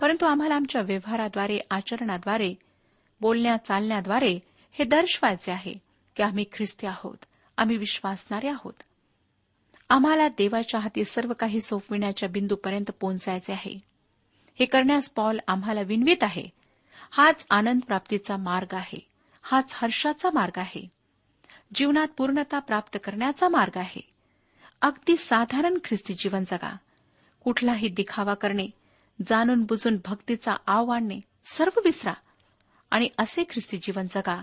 परंतु 0.00 0.26
आम्हाला 0.26 0.54
आमच्या 0.54 0.82
व्यवहाराद्वारे 0.82 1.58
आचरणाद्वारे 1.70 2.54
बोलण्या 3.20 3.56
चालण्याद्वारे 3.56 4.40
हे 4.72 4.84
दर्शवायचे 4.84 5.52
आहे 5.52 5.74
की 6.16 6.22
आम्ही 6.22 6.44
ख्रिस्ती 6.52 6.86
आहोत. 6.86 7.16
आम्ही 7.56 7.76
विश्वासणारे 7.76 8.48
आहोत. 8.48 8.72
आम्हाला 9.90 10.28
देवाच्या 10.28 10.80
हाती 10.80 11.04
सर्व 11.04 11.32
काही 11.32 11.60
सोपविण्याच्या 11.60 12.28
बिंदूपर्यंत 12.28 12.90
पोहोचायचे 13.00 13.52
आहे. 13.52 13.78
हे 14.58 14.64
करण्यास 14.64 15.10
पॉल 15.10 15.38
आम्हाला 15.48 15.80
विनवित 15.80 16.16
आहे. 16.22 16.46
हाच 17.10 17.46
आनंद 17.50 17.80
प्राप्तीचा 17.80 18.36
मार्ग 18.36 18.74
आहे. 18.74 19.06
हाच 19.42 19.72
हर्षाचा 19.74 20.30
मार्ग 20.34 20.58
आहे. 20.58 20.88
जीवनात 21.74 22.08
पूर्णता 22.16 22.58
प्राप्त 22.58 22.98
करण्याचा 23.04 23.48
मार्ग 23.48 23.78
आहे. 23.78 24.00
अगदी 24.82 25.16
साधारण 25.16 25.78
ख्रिस्ती 25.84 26.14
जीवन 26.14 26.44
जगा. 26.44 26.76
कुठलाही 27.44 27.88
दिखावा 27.88 28.34
करणे 28.34 28.66
जाणून 29.26 29.62
बुजून 29.62 29.96
भक्तीचा 30.04 30.52
आव 30.66 30.90
आणणे 30.90 31.20
सर्व 31.46 31.80
विसरा. 31.84 32.12
आणि 32.90 33.08
असे 33.18 33.42
ख्रिस्ती 33.42 33.78
जीवन 33.78 34.06
जगा 34.10 34.42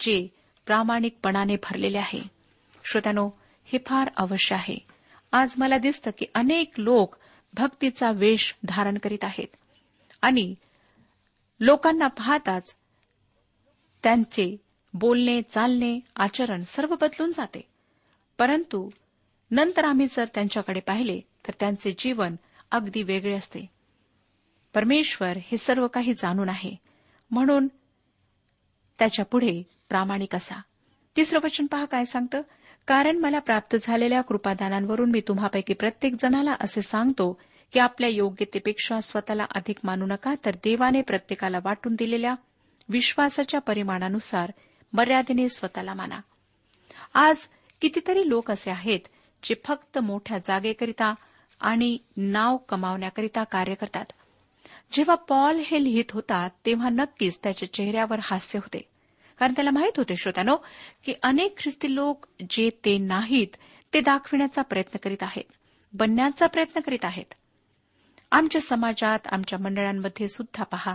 जे 0.00 0.28
प्रामाणिकपणाने 0.66 1.56
भरलेले 1.56 1.98
आहे. 1.98 2.20
श्रोत्यानो 2.84 3.30
हे 3.64 3.78
फार 3.86 4.10
अवश्य 4.16 4.56
आहे. 4.56 4.78
आज 5.32 5.54
मला 5.58 5.78
दिसतं 5.78 6.10
की 6.18 6.26
अनेक 6.34 6.72
लोक 6.78 7.16
भक्तीचा 7.54 8.10
वेश 8.10 8.54
धारण 8.64 8.98
करीत 8.98 9.24
आहेत. 9.24 9.56
आणि 10.22 10.54
लोकांना 11.60 12.06
पाहताच 12.06 12.76
त्यांचे 14.02 14.56
बोलणे 14.94 15.42
चालणे 15.42 16.00
आचरण 16.16 16.62
सर्व 16.62 16.94
बदलून 17.00 17.32
जाते. 17.32 17.60
परंतु 18.38 18.90
नंतर 19.50 19.84
आम्ही 19.84 20.06
जर 20.10 20.24
त्यांच्याकडे 20.34 20.80
पाहिले 20.80 21.20
तर 21.46 21.52
त्यांचे 21.60 21.94
जीवन 21.98 22.36
अगदी 22.70 23.02
वेगळे 23.02 23.36
असते. 23.36 23.70
परमेश्वर 24.74 25.36
हे 25.36 25.56
सर्व 25.56 25.86
काही 25.86 26.14
जाणून 26.14 26.48
आहे. 26.48 26.76
म्हणून 27.30 27.68
त्याच्या 28.98 29.24
पुढे 29.24 29.62
प्रामाणिक 29.88 30.34
असा. 30.34 30.60
तिसरं 31.16 31.40
वचन 31.44 31.66
पहा 31.66 31.84
काय 31.84 32.04
सांगतं? 32.04 32.42
कारण 32.86 33.16
मला 33.16 33.38
प्राप्त 33.38 33.76
झालेल्या 33.82 34.20
कृपादानांवरून 34.20 35.10
मी 35.10 35.20
तुम्हापैकी 35.20 35.74
प्रत्येक 35.74 36.14
जणाला 36.22 36.52
असे 36.60 36.82
सांगतो 36.82 37.40
की 37.72 37.78
आपल्या 37.78 38.10
योग्यतेपेक्षा 38.10 39.00
स्वतःला 39.00 39.44
अधिक 39.54 39.76
मानू 39.84 40.06
नका 40.06 40.34
तर 40.44 40.54
देवाने 40.54 41.02
प्रत्येकाला 41.02 41.58
वाटून 41.64 41.94
दिलेल्या 41.94 42.34
विश्वासाच्या 42.88 43.60
परिमाणानुसार 43.60 44.52
मर्यादेने 44.92 45.48
स्वतःला 45.48 45.94
माना. 45.94 46.20
आज 47.14 47.36
कितीतरी 47.80 48.28
लोक 48.28 48.50
असे 48.50 48.70
आहेत 48.70 49.00
जे 49.42 49.54
फक्त 49.64 49.98
मोठ्या 49.98 50.38
जागेकरिता 50.38 51.14
आणि 51.60 51.98
नाव 52.16 52.56
कमावण्याकरिता 52.56 53.44
कार्य 53.44 53.74
करतात. 53.74 54.04
जेव्हा 54.92 55.14
पॉल 55.14 55.62
हे 55.66 55.84
लिहित 55.84 56.12
होता 56.12 56.48
तेव्हा 56.66 56.88
नक्कीच 56.88 57.38
त्याच्या 57.42 57.72
चेहऱ्यावर 57.72 58.18
हास्य 58.22 58.58
होते. 58.58 58.88
कारण 59.38 59.52
त्याला 59.52 59.70
माहीत 59.70 59.92
होते 59.96 60.16
श्रोत्यानो 60.16 60.56
की 61.04 61.14
अनेक 61.22 61.58
ख्रिस्ती 61.58 61.94
लोक 61.94 62.26
जे 62.50 62.70
ते 62.84 62.98
नाहीत 62.98 63.56
ते 63.94 64.00
दाखविण्याचा 64.00 64.62
प्रयत्न 64.62 64.98
करीत 65.02 65.22
आहेत 65.22 65.52
बनण्याचा 65.92 66.46
प्रयत्न 66.46 66.80
करीत 66.80 67.04
आहेत. 67.04 67.34
आमच्या 68.30 68.60
समाजात 68.60 69.18
आमच्या 69.26 69.58
मंडळांमध्ये 69.58 70.28
सुद्धा 70.28 70.64
पहा 70.64 70.94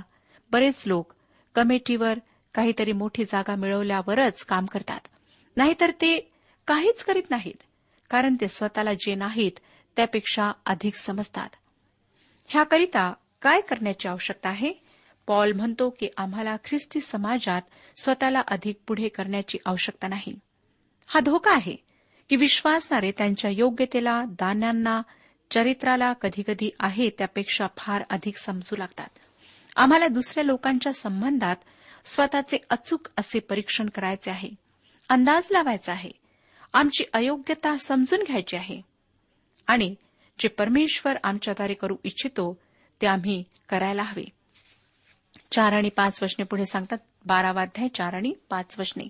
बरेच 0.51 0.83
लोक 0.87 1.13
कमिटीवर 1.55 2.19
काहीतरी 2.53 2.91
मोठी 2.91 3.23
जागा 3.23 3.55
मिळवल्यावरच 3.55 4.43
काम 4.45 4.65
करतात. 4.65 4.99
नाहीतर 5.57 5.91
ते 5.91 6.31
काहीच 6.67 7.03
करीत 7.03 7.29
नाहीत 7.29 7.63
कारण 8.09 8.35
ते 8.41 8.47
स्वतःला 8.47 8.93
जे 8.93 9.15
नाहीत 9.15 9.59
त्यापेक्षा 9.95 10.51
अधिक 10.65 10.95
समजतात. 10.95 11.49
ह्याकरिता 12.47 13.13
काय 13.41 13.61
करण्याची 13.61 14.07
आवश्यकता 14.07 14.49
आहे? 14.49 14.73
पॉल 15.27 15.51
म्हणतो 15.51 15.89
की 15.89 16.07
आम्हाला 16.17 16.55
ख्रिस्ती 16.55 17.01
समाजात 17.01 17.61
स्वतःला 18.01 18.41
अधिक 18.47 18.79
पुढे 18.87 19.07
करण्याची 19.07 19.57
आवश्यकता 19.65 20.07
नाही. 20.07 20.39
हा 21.07 21.19
धोका 21.19 21.51
आहे 21.51 21.75
की 22.29 22.35
विश्वासणारे 22.35 23.11
त्यांच्या 23.11 23.51
योग्यतेला 23.51 24.23
दानांना 24.27 25.01
चरित्राला 25.51 26.13
कधीकधी 26.13 26.69
आहे 26.79 27.09
त्यापेक्षा 27.09 27.67
फार 27.77 28.03
अधिक 28.09 28.37
समजू 28.37 28.75
लागतात. 28.75 29.09
आम्हाला 29.75 30.07
दुसऱ्या 30.07 30.43
लोकांच्या 30.43 30.93
संबंधात 30.93 31.55
स्वतःचे 32.05 32.57
अचूक 32.69 33.07
असे 33.17 33.39
परीक्षण 33.39 33.89
करायचे 33.89 34.31
आहे. 34.31 34.49
अंदाज 35.09 35.47
लावायचा 35.51 35.91
आहे. 35.91 36.11
आमची 36.73 37.03
अयोग्यता 37.13 37.77
समजून 37.77 38.23
घ्यायची 38.23 38.57
आहे. 38.57 38.90
आणि 39.71 39.95
जे 40.39 40.47
परमेश्वर 40.47 41.17
आमच्याद्वारे 41.23 41.73
करू 41.73 41.95
इच्छितो 42.03 42.57
ते 43.01 43.07
आम्ही 43.07 43.43
करायला 43.69 44.03
हवे. 44.03 44.23
चार 45.51 45.73
आणि 45.73 45.89
पाच 45.89 46.23
वचने 46.23 46.43
पुढे 46.43 46.65
सांगतात 46.65 46.97
बारावाध्याय 47.25 47.87
चार 47.87 48.13
आणि 48.13 48.33
पाच 48.49 48.75
वचने. 48.79 49.03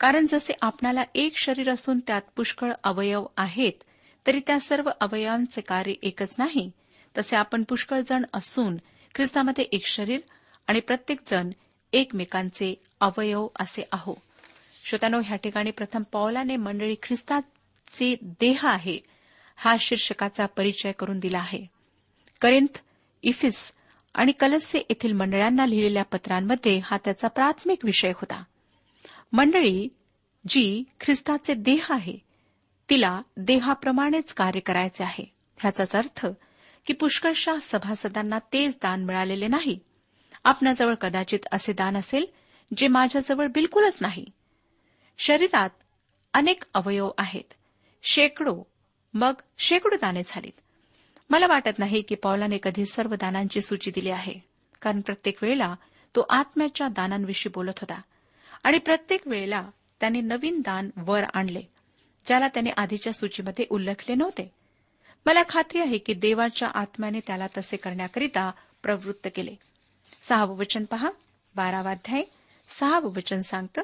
कारण 0.00 0.26
जसे 0.28 0.52
आपणाला 0.62 1.02
एक 1.14 1.38
शरीर 1.38 1.70
असून 1.70 1.98
त्यात 2.06 2.22
पुष्कळ 2.36 2.72
अवयव 2.84 3.26
आहेत 3.36 3.72
तरी 4.26 4.40
त्या 4.46 4.60
सर्व 4.60 4.90
अवयवांचे 5.00 5.60
कार्य 5.60 5.92
एकच 6.02 6.36
नाही. 6.38 6.70
तसे 7.18 7.36
आपण 7.36 7.62
पुष्कळ 7.62 8.00
जण 8.00 8.24
असून 8.34 8.76
ख्रिस्तामध्ये 9.14 9.64
एक 9.72 9.86
शरीर 9.86 10.20
आणि 10.66 10.80
प्रत्येक 10.80 11.20
जण 11.30 11.50
एकमेकांचे 11.92 12.82
अवयव 13.00 13.48
असे 13.60 13.82
आहो. 13.92 14.14
श्रोत्यानो 14.84 15.20
ह्या 15.24 15.36
ठिकाणी 15.36 15.70
प्रथम 15.70 16.02
पौलाने 16.02 16.56
मंडळी 16.56 16.94
ख्रिस्ताचे 17.02 18.16
देह 18.22 18.66
आहे. 18.66 19.15
हा 19.56 19.76
शीर्षकाचा 19.80 20.46
परिचय 20.46 20.92
करून 20.92 21.18
दिला 21.18 21.38
आहे. 21.38 21.66
करिंथ 22.40 22.78
इफिस 23.22 23.72
आणि 24.14 24.32
कलस्से 24.32 24.78
येथील 24.78 25.12
मंडळांना 25.12 25.66
लिहिलेल्या 25.66 26.02
पत्रांमध्ये 26.02 26.80
हा 26.84 26.96
त्याचा 26.96 27.28
प्राथमिक 27.28 27.84
विषय 27.84 28.10
होता. 28.10 28.44
मंडळी 29.32 29.88
जी 30.48 30.84
ख्रिस्ताचे 31.00 31.54
देह 31.54 31.86
आहे 31.90 32.18
तिला 32.90 33.20
देहाप्रमाणेच 33.36 34.34
कार्य 34.34 34.60
करायचे 34.60 35.04
आहे. 35.04 35.24
ह्याचाच 35.58 35.96
अर्थ 35.96 36.26
की 36.86 36.92
पुष्कळशा 36.92 37.52
सभासदांना 37.60 38.38
तेच 38.38 38.74
दान 38.74 39.04
मिळालेले 39.04 39.46
नाही. 39.46 39.78
आपणाजवळ 40.44 40.94
कदाचित 40.94 41.38
असे 41.52 41.72
दान 41.72 41.96
असेल 41.96 42.26
जे 42.76 42.88
माझ्याजवळ 42.88 43.46
बिलकुलच 43.46 43.98
नाही. 44.00 44.26
शरीरात 45.18 45.70
अनेक 46.34 46.62
अवयव 46.74 47.10
आहेत. 47.18 47.54
शेकडो 48.02 48.62
मग 49.16 49.34
शेकडो 49.58 49.96
दाने 49.96 50.22
झालीत. 50.26 50.60
मला 51.30 51.46
वाटत 51.46 51.78
नाही 51.78 52.02
की 52.02 52.14
पौलाने 52.14 52.58
कधी 52.62 52.86
सर्व 52.86 53.14
दानांची 53.14 53.60
सूची 53.60 53.90
दिली 53.90 54.10
आहे 54.10 54.34
कारण 54.82 55.00
प्रत्येक 55.00 55.38
वेळेला 55.42 55.74
तो 56.16 56.26
आत्म्याच्या 56.30 56.88
दानांविषयी 56.88 57.52
बोलत 57.54 57.78
होता. 57.80 58.00
आणि 58.64 58.78
प्रत्येक 58.78 59.28
वेळेला 59.28 59.70
त्याने 60.00 60.20
नवीन 60.20 60.60
दान 60.60 60.90
वर 60.96 61.22
आणले 61.34 61.62
ज्याला 62.26 62.48
त्याने 62.48 62.70
आधीच्या 62.76 63.12
सूचीमध्ये 63.12 63.66
उल्लेखले 63.70 64.14
नव्हते. 64.14 64.54
मला 65.26 65.42
खात्री 65.48 65.80
आहे 65.80 65.98
की 65.98 66.14
देवाच्या 66.14 66.68
आत्म्याने 66.74 67.20
त्याला 67.26 67.46
तसे 67.58 67.76
करण्याकरिता 67.76 68.50
प्रवृत्त 68.82 69.28
केले. 69.34 69.54
सहावं 70.22 70.56
वचन 70.56 70.84
पहा 70.84 71.10
बारावाध्याय 71.56 72.22
सहावं 72.68 73.12
वचन 73.12 73.40
सांगतं 73.40 73.82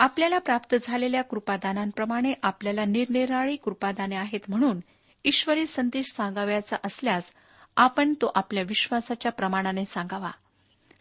आपल्याला 0.00 0.38
प्राप्त 0.38 0.76
झालेल्या 0.82 1.22
कृपादानांप्रमाणे 1.22 2.32
आपल्याला 2.42 2.84
निरनिराळी 2.84 3.56
कृपादाने 3.56 4.16
आहेत 4.16 4.40
म्हणून 4.48 4.80
ईश्वरी 5.24 5.66
संदेश 5.66 6.06
सांगावयाचा 6.06 6.76
असल्यास 6.84 7.32
आपण 7.76 8.14
तो 8.14 8.32
आपल्या 8.34 8.62
विश्वासाच्या 8.62 9.32
प्रमाणाने 9.32 9.84
सांगावा. 9.84 10.30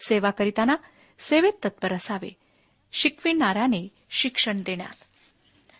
सेवा 0.07 0.29
करिताना 0.29 0.75
सेवेत 1.19 1.53
तत्पर 1.65 1.93
असावे. 1.93 2.29
शिकविणाऱ्याने 2.91 3.87
शिक्षण 4.09 4.61
देण्यात. 4.65 4.95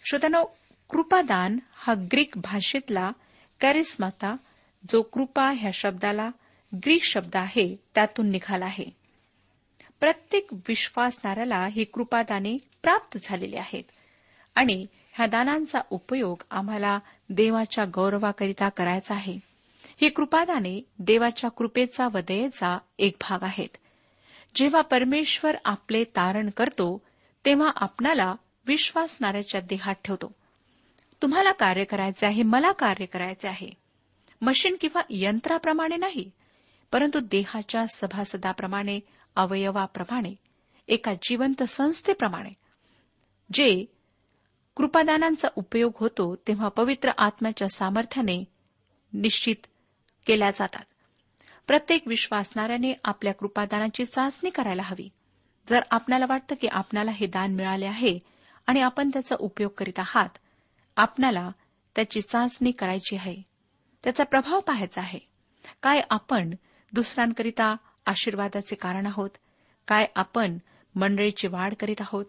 श्रोत्यानो 0.10 0.44
कृपादान 0.90 1.60
हा 1.76 1.94
ग्रीक 1.94 2.34
भाषेतला 2.36 3.12
कॅरिस्माता 3.60 4.36
जो 4.92 5.02
कृपा 5.02 5.52
ह्या 5.52 5.72
शब्दाला 5.74 6.30
ग्रीक 6.76 7.04
शब्द 7.04 7.36
आहे 7.36 7.76
त्यातून 7.96 8.30
निघाला 8.30 8.66
आहे. 8.66 8.86
प्रत्येक 10.00 10.54
विश्वासणाऱ्याला 10.54 11.68
ही 11.72 11.84
कृपादाने 11.84 12.58
प्राप्त 12.84 13.18
झालेले 13.24 13.58
आहेत. 13.58 13.84
आणि 14.56 14.86
ह्या 15.14 15.26
दानांचा 15.26 15.80
उपयोग 15.90 16.44
आम्हाला 16.52 17.00
देवाच्या 17.30 17.86
गौरवाकरिता 17.86 18.70
करायचा 18.70 19.16
आहे. 19.16 19.40
ही 20.02 20.10
कृपादाने 20.10 20.82
देवाच्या 21.00 21.50
कृपेचा 21.50 22.08
व 22.08 22.18
दयेचा 22.28 22.78
एक 23.00 23.16
भाग 23.22 23.44
आहेत. 23.44 23.78
जेव्हा 24.56 24.82
परमेश्वर 24.82 25.56
आपले 25.66 26.04
तारण 26.04 26.50
करतो 26.50 27.02
तेव्हा 27.46 27.72
आपणाला 27.76 28.36
विश्वासणाऱ्याच्या 28.68 29.62
देहात 29.62 29.96
ठेवतो. 30.06 30.36
तुम्हाला 31.22 31.52
कार्य 31.52 31.84
करायचे 31.84 32.26
आहे 32.26 32.44
मला 32.44 32.72
कार्य 32.72 33.06
करायचे 33.06 33.48
आहे. 33.48 33.70
मशीन 34.42 34.76
किंवा 34.82 35.02
यंत्राप्रमाणे 35.10 35.96
नाही 35.96 36.32
परंतु 36.92 37.20
देहाच्या 37.20 37.88
सभासदाप्रमाणे 37.88 39.00
अवयवाप्रमाणे 39.36 40.36
एका 40.88 41.14
जिवंत 41.14 41.64
संस्थेप्रमाणे. 41.64 42.50
जे 43.54 43.86
कृपादानांचा 44.76 45.48
उपयोग 45.56 45.92
होतो 45.96 46.36
तेव्हा 46.36 46.68
पवित्र 46.68 47.12
आत्म्याच्या 47.18 47.70
सामर्थ्याने 47.70 48.44
निश्चित 49.14 49.56
केल्या 50.28 50.50
जातात. 50.50 50.84
प्रत्येक 51.68 52.08
विश्वासणाऱ्याने 52.08 52.94
आपल्या 53.06 53.34
कृपादानाची 53.34 54.06
चाचणी 54.06 54.50
करायला 54.50 54.82
हवी. 54.82 55.10
जर 55.70 55.80
आपल्याला 55.92 56.26
वाटतं 56.30 56.56
की 56.62 56.68
आपल्याला 56.72 57.12
हे 57.12 57.28
दान 57.28 57.56
मिळाले 57.56 57.86
आहे 57.86 58.20
आणि 58.68 58.82
आपण 58.82 59.10
त्याचा 59.10 59.36
उपयोग 59.40 59.72
करीत 59.78 60.00
आहात 60.00 60.30
आपल्याला 60.98 61.52
त्याची 61.96 62.22
चाचणी 62.22 62.72
करायची 62.72 63.16
आहे. 63.16 63.36
त्याचा 64.04 64.24
प्रभाव 64.24 64.60
पाहायचा 64.60 65.02
आहे. 65.02 65.20
काय 65.84 66.02
आपण 66.10 66.54
दुसऱ्यांकरिता 66.94 67.76
आशीर्वादाचे 68.06 68.76
कारण 68.76 69.06
आहोत? 69.06 69.30
काय 69.88 70.08
आपण 70.16 70.58
मंडळीची 70.96 71.48
वाढ 71.48 71.74
करीत 71.80 72.02
आहोत? 72.02 72.26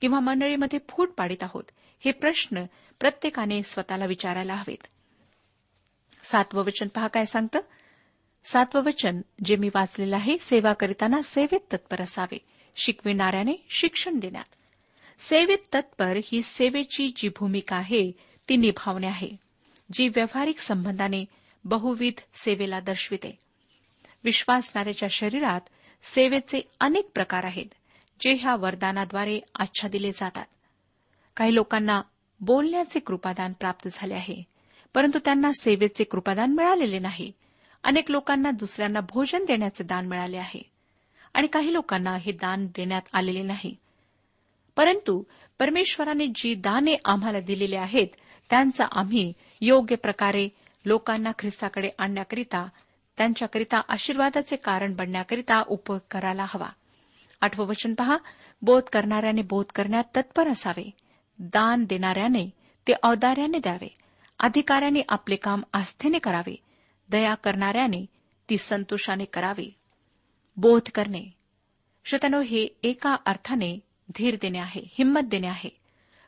किंवा 0.00 0.20
मंडळीमध्ये 0.20 0.78
फूट 0.88 1.10
पाडित 1.10 1.42
आहोत 1.42 1.64
हे 2.04 2.10
प्रश्न 2.10 2.64
प्रत्येकाने 3.00 3.62
स्वतःला 3.62 4.06
विचारायला 4.06 4.54
हवेत. 4.54 4.86
सातवं 6.22 6.64
वचन 6.64 6.88
पहा 6.88 7.08
काय 7.08 7.24
सांगतं? 7.24 7.58
सातवं 8.44 8.82
वचन 8.84 9.20
जे 9.44 9.56
मी 9.56 9.68
वाचलेलं 9.74 10.16
आहे 10.16 10.38
सेवा 10.40 10.72
करिताना 10.72 11.22
सेवेत 11.22 11.60
तत्पर 11.72 12.02
असावे 12.02 12.38
शिकविणाऱ्याने 12.76 13.66
शिक्षण 13.70 14.18
देण्यात. 14.18 14.44
सेवेत 15.18 15.58
तत्पर 15.74 16.20
ही 16.24 16.42
सेवेची 16.42 17.12
जी 17.16 17.28
भूमिका 17.28 17.76
आहे 17.76 18.12
ती 18.48 18.56
निभावणे 18.56 19.06
आहे 19.06 19.30
जी 19.92 20.08
व्यावहारिक 20.08 20.58
संबंधाने 20.58 21.24
बहुविध 21.64 22.20
सेवेला 22.34 22.80
दर्शविते. 22.80 23.38
विश्वासणाऱ्याच्या 24.24 25.08
शरीरात 25.08 25.60
सेवेचे 26.02 26.60
अनेक 26.80 27.10
प्रकार 27.14 27.44
आहेत 27.44 27.66
जे 28.20 28.32
ह्या 28.34 28.54
वरदानाद्वारे 28.56 29.40
आच्छादिले 29.54 30.10
जातात. 30.10 30.44
काही 31.36 31.54
लोकांना 31.54 32.00
बोलण्याचे 32.40 33.00
कृपादान 33.00 33.52
प्राप्त 33.52 33.88
झाले 33.92 34.14
आहे 34.14 34.42
परंतु 34.94 35.18
त्यांना 35.24 35.50
सेवेचे 35.60 36.04
कृपादान 36.04 36.52
मिळालेले 36.52 36.98
नाही. 36.98 37.32
अनेक 37.84 38.10
लोकांना 38.10 38.50
दुसऱ्यांना 38.50 39.00
भोजन 39.00 39.44
देण्याचे 39.44 39.84
दान 39.84 40.06
मिळाले 40.06 40.36
आहे 40.36 40.62
आणि 41.34 41.46
काही 41.46 41.72
लोकांना 41.72 42.16
हे 42.16 42.32
दान 42.32 42.66
देण्यात 42.66 43.02
आलेले 43.12 43.42
नाही. 43.42 43.76
परंतु 44.76 45.22
परमेश्वराने 45.58 46.26
जी 46.26 46.54
दाने 46.54 46.96
आम्हाला 47.04 47.40
दिलेली 47.40 47.76
आहेत 47.76 48.06
त्यांचा 48.50 48.84
आम्ही 48.92 49.32
योग्य 49.60 49.96
प्रकारे 49.96 50.48
लोकांना 50.84 51.30
ख्रिस्ताकडे 51.38 51.90
आणण्याकरिता 51.98 52.68
त्यांच्याकरिता 53.16 53.80
आशीर्वादाचे 53.88 54.56
कारण 54.56 54.94
बनण्याकरिता 54.94 55.62
उपयोग 55.66 56.00
करायला 56.10 56.44
हवा. 56.48 56.68
आठवं 57.40 57.66
वचन 57.66 57.94
पहा. 57.94 58.16
बोध 58.62 58.82
करणाऱ्याने 58.82 59.42
बोध 59.42 59.64
करण्यात 59.74 60.04
तत्पर 60.16 60.48
असावे. 60.48 60.90
दान 61.38 61.84
देणाऱ्याने 61.84 62.50
ते 62.88 62.92
औदार्याने 63.02 63.58
द्यावे. 63.58 63.96
अधिकाऱ्याने 64.38 65.00
आपले 65.08 65.36
काम 65.36 65.62
आस्थेने 65.72 66.18
करावे. 66.18 66.56
दया 67.10 67.34
करणाऱ्याने 67.34 68.06
ती 68.50 68.58
संतोषाने 68.58 69.24
करावी. 69.24 69.74
बोध 70.56 70.90
करणे. 70.94 71.34
श्रोत्यानो 72.04 72.40
हे 72.40 72.68
एका 72.82 73.16
अर्थाने 73.26 73.80
धीर 74.16 74.36
देणे 74.42 74.58
आहे 74.58 74.82
हिंमत 74.98 75.20
देणे 75.20 75.46
आहे. 75.46 75.68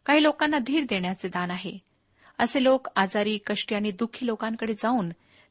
काही 0.06 0.22
लोकांना 0.22 0.58
धीर 0.58 0.84
देण्याचे 0.88 1.28
दान 1.28 1.50
आहे. 1.50 1.78
असे 2.38 2.64
लोक 2.64 2.88
आजारी 2.96 3.38
कष्टी 3.46 3.74
आणि 3.74 3.90
दुःखी 3.90 4.26
लोकांकडे 4.26 4.74
जाऊन 4.74 5.08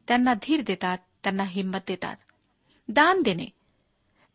त्यांना 0.07 0.33
धीर 0.33 0.61
देतात 0.61 0.97
त्यांना 1.23 1.43
हिंमत 1.43 1.77
देतात. 1.87 2.15
दान 2.89 3.21
देणे. 3.21 3.45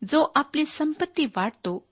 जो 0.09 0.31
आपली 0.35 0.65
संपत्ती 0.65 1.25
वाटतो 1.25 1.87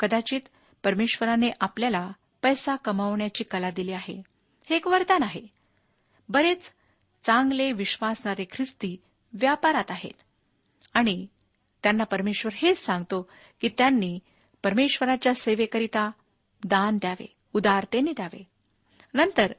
कदाचित 0.00 0.40
परमेश्वराने 0.84 1.50
आपल्याला 1.60 2.10
पैसा 2.42 2.76
कमावण्याची 2.76 3.44
कला 3.44 3.70
दिली 3.70 3.92
आहे. 3.92 4.22
हे 4.70 4.76
एक 4.76 4.86
वरदान 4.86 5.22
आहे. 5.22 5.42
बरेच 6.28 6.70
चांगले 7.22 7.72
विश्वासणारे 7.72 8.44
ख्रिस्ती 8.52 8.96
व्यापारात 9.32 9.84
आहेत. 9.88 10.22
आणि 10.94 11.26
त्यांना 11.82 12.04
परमेश्वर 12.04 12.52
हेच 12.56 12.78
सांगतो 12.78 13.30
की 13.60 13.68
त्यांनी 13.78 14.18
परमेश्वराच्या 14.62 15.34
सेवेकरिता 15.34 16.10
दान 16.64 16.96
द्यावे 16.96 17.36
उदारतेने 17.52 18.12
द्यावे. 18.12 18.46
नंतर 19.14 19.52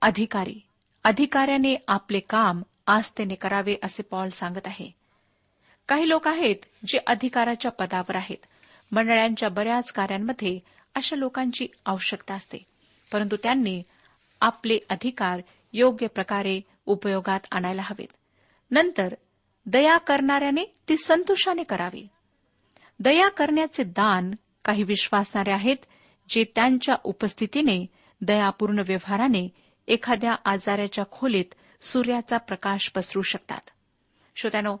अधिकारी 0.00 0.60
अधिकाऱ्याने 1.04 1.76
आपले 1.88 2.20
काम 2.20 2.62
आस्थेने 2.86 3.34
करावे 3.34 3.76
असे 3.82 4.02
पॉल 4.02 4.28
सांगत 4.28 4.66
आहे. 4.66 4.99
काही 5.90 6.08
लोक 6.08 6.28
आहेत 6.28 6.56
जे 6.86 6.98
अधिकाराच्या 7.06 7.70
पदावर 7.70 8.16
आहेत. 8.16 8.46
मंडळांच्या 8.92 9.48
बऱ्याच 9.48 9.92
कार्यांमध्ये 9.92 10.58
अशा 10.94 11.16
लोकांची 11.16 11.66
आवश्यकता 11.86 12.34
असते. 12.34 12.58
परंतु 13.12 13.36
त्यांनी 13.36 13.82
आपले 14.40 14.78
अधिकार 14.88 15.40
योग्य 15.72 16.06
प्रकारे 16.06 16.60
उपयोगात 16.86 17.40
आणायला 17.50 17.82
हवेत. 17.84 18.08
नंतर 18.70 19.14
दया 19.66 19.96
करणाऱ्याने 19.96 20.64
ती 20.88 20.96
संतोषाने 20.96 21.62
करावी. 21.62 22.08
दया 23.00 23.28
करण्याचे 23.28 23.82
दान 23.82 24.30
काही 24.64 24.82
विश्वासणारे 24.82 25.52
आहेत 25.52 25.76
जे 26.28 26.44
त्यांच्या 26.54 26.94
उपस्थितीने 27.04 27.86
दयापूर्ण 28.20 28.78
व्यवहाराने 28.78 29.48
एखाद्या 29.88 30.32
आजाराच्या 30.44 31.04
खोलीत 31.10 31.54
सूर्याचा 31.82 32.36
प्रकाश 32.36 32.88
पसरू 32.88 33.22
शकतात. 33.22 33.70
श्रोत्यानो 34.36 34.76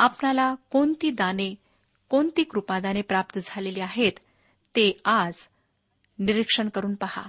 आपणाला 0.00 0.54
कोणती 0.70 1.10
दाने 1.10 1.54
कोणती 2.08 2.42
कृपादाने 2.42 3.02
प्राप्त 3.02 3.38
झालेली 3.44 3.80
आहेत 3.80 4.12
ते 4.76 5.00
आज 5.04 5.34
निरीक्षण 6.18 6.68
करून 6.68 6.94
पहा. 6.94 7.22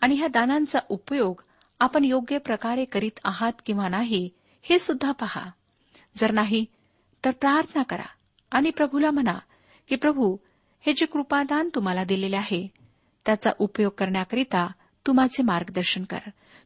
आणि 0.00 0.14
ह्या 0.14 0.28
दानांचा 0.28 0.78
उपयोग 0.88 1.42
आपण 1.80 2.04
योग्य 2.04 2.38
प्रकारे 2.38 2.84
करीत 2.84 3.20
आहात 3.24 3.52
किंवा 3.66 3.88
नाही 3.88 4.30
हे 4.62 4.78
सुद्धा 4.78 5.12
पहा. 5.12 5.50
जर 6.16 6.32
नाही 6.32 6.64
तर 7.24 7.30
प्रार्थना 7.30 7.82
करा 7.82 8.06
आणि 8.50 8.70
प्रभूला 8.70 9.10
म्हणा 9.10 9.38
की 9.88 9.96
प्रभू 9.96 10.36
हे 10.80 10.92
जे 10.92 11.06
कृपादान 11.06 11.68
तुम्हाला 11.74 12.04
दिलेले 12.04 12.36
आहे 12.36 12.68
त्याचा 13.26 13.50
उपयोग 13.58 13.92
करण्याकरिता 13.98 14.72
तू 15.06 15.12
माझे 15.12 15.42
मार्गदर्शन 15.42 16.04
कर. 16.04 16.18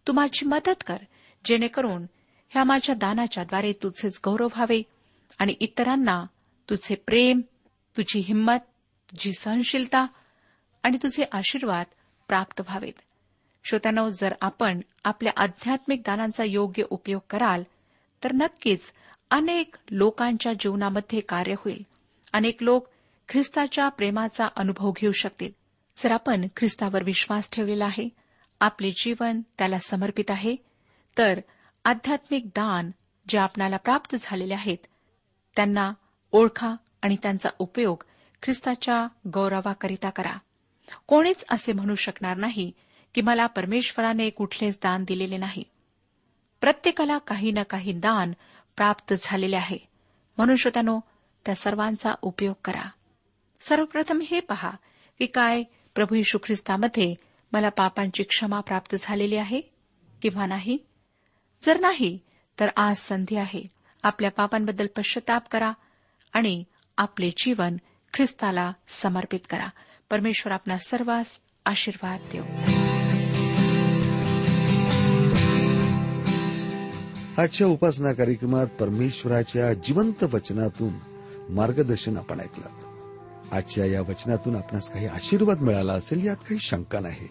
तू 0.06 0.12
माझी 0.12 0.46
मदत 0.46 0.82
कर 0.86 0.96
जेणेकरून 1.44 2.06
ह्या 2.48 2.64
माझ्या 2.64 2.94
दानाच्याद्वारे 2.94 3.72
तुझेच 3.72 4.20
गौरव 4.24 4.46
व्हावे. 4.46 4.82
आणि 5.38 5.54
इतरांना 5.60 6.24
तुझे 6.70 6.94
प्रेम 6.94 7.40
तुझी 7.96 8.20
हिंमत 8.20 8.58
तुझी 9.10 9.32
सहनशीलता 9.32 10.06
आणि 10.82 10.98
तुझे 11.02 11.24
आशीर्वाद 11.32 11.86
प्राप्त 12.28 12.60
व्हावेत. 12.60 12.92
श्रोत्यानो 13.64 14.08
जर 14.10 14.34
आपण 14.40 14.80
आपल्या 15.04 15.32
आध्यात्मिक 15.36 16.00
दानांचा 16.06 16.44
योग्य 16.44 16.84
उपयोग 16.90 17.20
कराल 17.30 17.62
तर 18.24 18.32
नक्कीच 18.32 18.92
अनेक 19.30 19.76
लोकांच्या 19.90 20.52
जीवनामध्ये 20.52 21.20
कार्य 21.20 21.54
होईल. 21.58 21.82
अनेक 22.32 22.62
लोक 22.62 22.88
ख्रिस्ताच्या 23.28 23.88
प्रेमाचा 23.88 24.46
अनुभव 24.56 24.90
घेऊ 24.90 25.12
शकतील. 25.12 25.50
जर 25.96 26.12
आपण 26.12 26.46
ख्रिस्तावर 26.56 27.02
विश्वास 27.02 27.50
ठेवलेला 27.52 27.84
आहे 27.84 28.08
आपले 28.60 28.90
जीवन 28.90 29.40
त्याला 29.58 29.78
समर्पित 29.78 30.30
आहे 30.30 30.56
तर 31.18 31.40
आध्यात्मिक 31.84 32.46
दान 32.46 32.90
जे 33.28 33.38
आपणाला 33.38 33.76
प्राप्त 33.76 34.16
झालेले 34.18 34.54
आहेत 34.54 34.86
त्यांना 35.56 35.92
ओळखा 36.32 36.74
आणि 37.02 37.16
त्यांचा 37.22 37.48
उपयोग 37.58 38.04
ख्रिस्ताच्या 38.42 39.06
गौरवाकरिता 39.34 40.10
करा. 40.10 40.38
कोणीच 41.06 41.44
असे 41.50 41.72
म्हणू 41.72 41.94
शकणार 41.94 42.36
नाही 42.36 42.72
की 43.14 43.20
मला 43.20 43.46
परमेश्वराने 43.46 44.30
कुठलेच 44.30 44.78
दान 44.82 45.04
दिलेले 45.04 45.36
नाही. 45.36 45.64
प्रत्येकाला 46.60 47.18
काही 47.18 47.50
ना 47.50 47.62
काही 47.62 47.92
दान 47.92 48.32
प्राप्त 48.76 49.14
झालेले 49.22 49.56
आहे. 49.56 49.78
म्हणून 50.36 50.56
श्रोत्यानो 50.56 51.00
त्या 51.46 51.54
सर्वांचा 51.54 52.14
उपयोग 52.22 52.54
करा. 52.64 52.90
सर्वप्रथम 53.60 54.20
हे 54.30 54.40
पहा 54.40 54.70
की 55.18 55.26
काय 55.26 55.62
प्रभू 55.94 56.14
यशू 56.14 56.38
ख्रिस्तामध्ये 56.42 57.14
मला 57.52 57.68
पापांची 57.68 58.22
क्षमा 58.22 58.60
प्राप्त 58.60 58.96
झालेली 59.00 59.36
आहे 59.36 59.60
किंवा 60.22 60.46
नाही? 60.46 60.78
जर 61.62 61.80
नाही 61.80 62.18
तर 62.60 62.68
आज 62.76 62.96
संधी 62.96 63.36
आहे. 63.36 63.81
आपल्या 64.02 64.30
पापांबद्दल 64.30 64.86
पश्चाताप 64.96 65.42
करा 65.50 65.72
आणि 66.32 66.64
आपले 66.96 67.30
जीवन 67.30 67.76
ख्रिस्ताला 68.14 68.72
समर्पित 68.88 69.40
करा. 69.50 69.66
परमेश्वर 70.10 70.52
आपला 70.52 70.78
सर्वांस 70.78 71.40
आशीर्वाद 71.66 72.20
देऊ. 72.32 72.44
आजच्या 77.38 77.66
उपासना 77.66 78.12
कार्यक्रमात 78.12 78.66
परमेश्वराच्या 78.66 79.74
जिवंत 79.74 80.24
वचनातून 80.24 80.94
मार्गदर्शन 81.50 82.16
आपण 82.16 82.40
ऐकलं. 82.40 82.68
आजच्या 83.52 83.86
या 83.86 84.00
वचनातून 84.00 84.56
आपणास 84.56 84.92
काही 84.92 85.06
आशीर्वाद 85.06 85.60
मिळाला 85.60 85.92
असेल 85.92 86.26
यात 86.26 86.36
काही 86.36 86.58
शंका 86.60 87.00
नाही. 87.00 87.28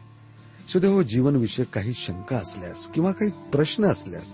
सुदैव 0.70 0.92
हो, 0.92 1.04
जीवनविषयक 1.04 1.68
काही 1.68 1.94
शंका 1.94 2.38
असल्यास 2.38 2.88
किंवा 2.88 3.12
काही 3.12 3.32
प्रश्न 3.32 3.86
असल्यास 3.86 4.34